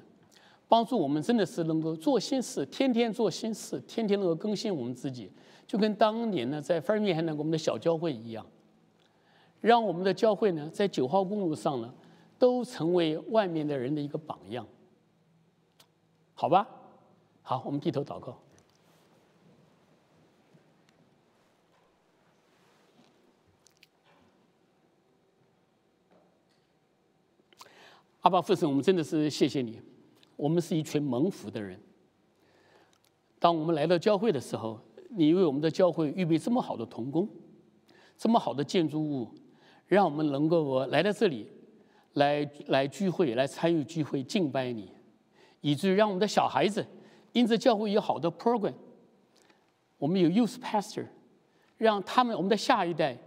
[0.66, 5.30] 帮助我们真的是能够做新事，天天做新事，天天能够更新我们自己，
[5.68, 8.44] 就跟当年呢在分面还那个我们的小教会一样，
[9.60, 11.94] 让我们的教会呢在九号公路上呢，
[12.40, 14.66] 都成为外面的人的一个榜样。
[16.34, 16.66] 好吧，
[17.42, 18.36] 好，我们低头祷告。
[28.24, 29.78] 阿爸父神，我们真的是谢谢你，
[30.34, 31.78] 我们是一群蒙福的人。
[33.38, 37.28] 当我们来到教会的时候，你为我们的教会预备这么好的童工，
[38.16, 39.28] 这么好的建筑物，
[39.86, 41.50] 让我们能够来到这里，
[42.14, 44.90] 来来聚会，来参与聚会，敬拜你。
[45.60, 46.82] 以至于让我们的小孩子，
[47.32, 48.72] 因着教会有好的 program，
[49.98, 51.04] 我们有 youth pastor，
[51.76, 53.18] 让他们我们的下一代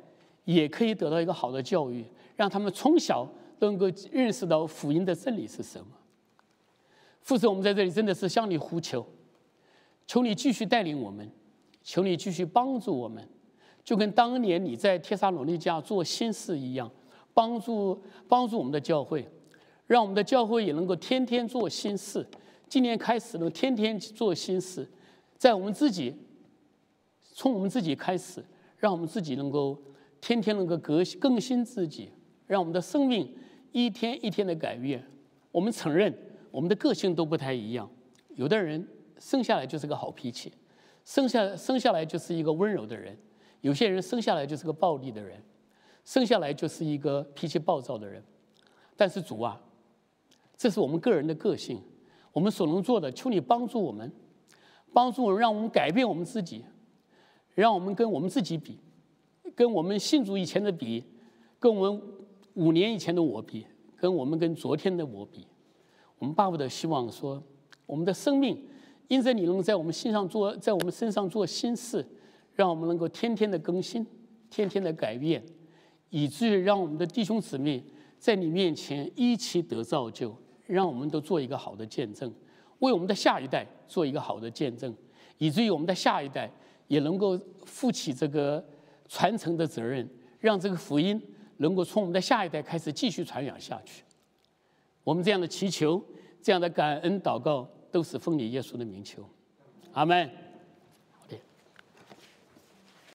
[0.46, 2.04] 也可以得到一个好的教育，
[2.36, 3.28] 让他们从小
[3.60, 5.88] 都能够认识到福音的真理是什么。
[7.22, 9.06] 父神，我们在这里真的是向你呼求，
[10.06, 11.30] 求你继续带领我们，
[11.84, 13.28] 求你继续帮助我们，
[13.84, 16.90] 就跟当年你在帖撒罗尼迦做新事一样，
[17.34, 19.28] 帮助帮助我们的教会。
[19.88, 22.28] 让我们的教会也能够天天做新事，
[22.68, 24.86] 今年开始呢，天天做新事，
[25.38, 26.14] 在我们自己，
[27.24, 28.44] 从我们自己开始，
[28.78, 29.78] 让我们自己能够
[30.20, 32.12] 天天能够革更新自己，
[32.48, 33.34] 让我们的生命
[33.86, 35.04] 一天一天的改变。
[35.52, 36.14] 我们承认
[36.50, 37.90] 我们的个性都不太一样，
[38.36, 38.88] 有的人
[39.20, 40.52] 生下来就是个好脾气，
[41.06, 43.14] 生下生下来就是一个温柔的人；
[43.62, 45.42] 有些人生下来就是个暴力的人，
[46.04, 48.24] 生下来就是一个脾气暴躁的人。
[48.96, 49.62] 但是主啊。
[50.60, 51.80] 这是我们个人的个性，
[52.34, 54.12] 我们所能做的，求你帮助我们，
[54.92, 56.66] 帮助我让我们改变我们自己，
[57.54, 58.80] 让我们跟我们自己比，
[59.54, 61.04] 跟我们信主以前的比，
[61.60, 62.02] 跟我们
[62.58, 65.46] 五年以前的我比，跟我们跟昨天的我比，
[66.18, 67.42] 我们巴不得希望说，
[67.86, 68.60] 我们的生命
[69.08, 72.04] 因着你能在我们心上做，在我们身上做新事，
[72.56, 74.04] 让我们能够天天的更新，
[74.50, 75.44] 天天的改变，
[76.10, 77.84] 以至于让我们的弟兄姊妹
[78.18, 80.36] 在你面前一起得造就。
[80.66, 82.30] 让我们都做一个好的见证，
[82.80, 84.94] 为我们的下一代做一个好的见证，
[85.38, 86.52] 以至于我们的下一代
[86.90, 88.62] 也能够负起这个
[89.08, 90.06] 传承的责任，
[90.42, 91.22] 让这个福音
[91.58, 94.04] 能够从我们的下一代开始继续传扬下去。
[95.04, 96.04] 我们这样的祈求，
[96.42, 99.28] 这样的感恩祷告，都是奉你耶稣的名求，
[99.94, 100.30] 阿门。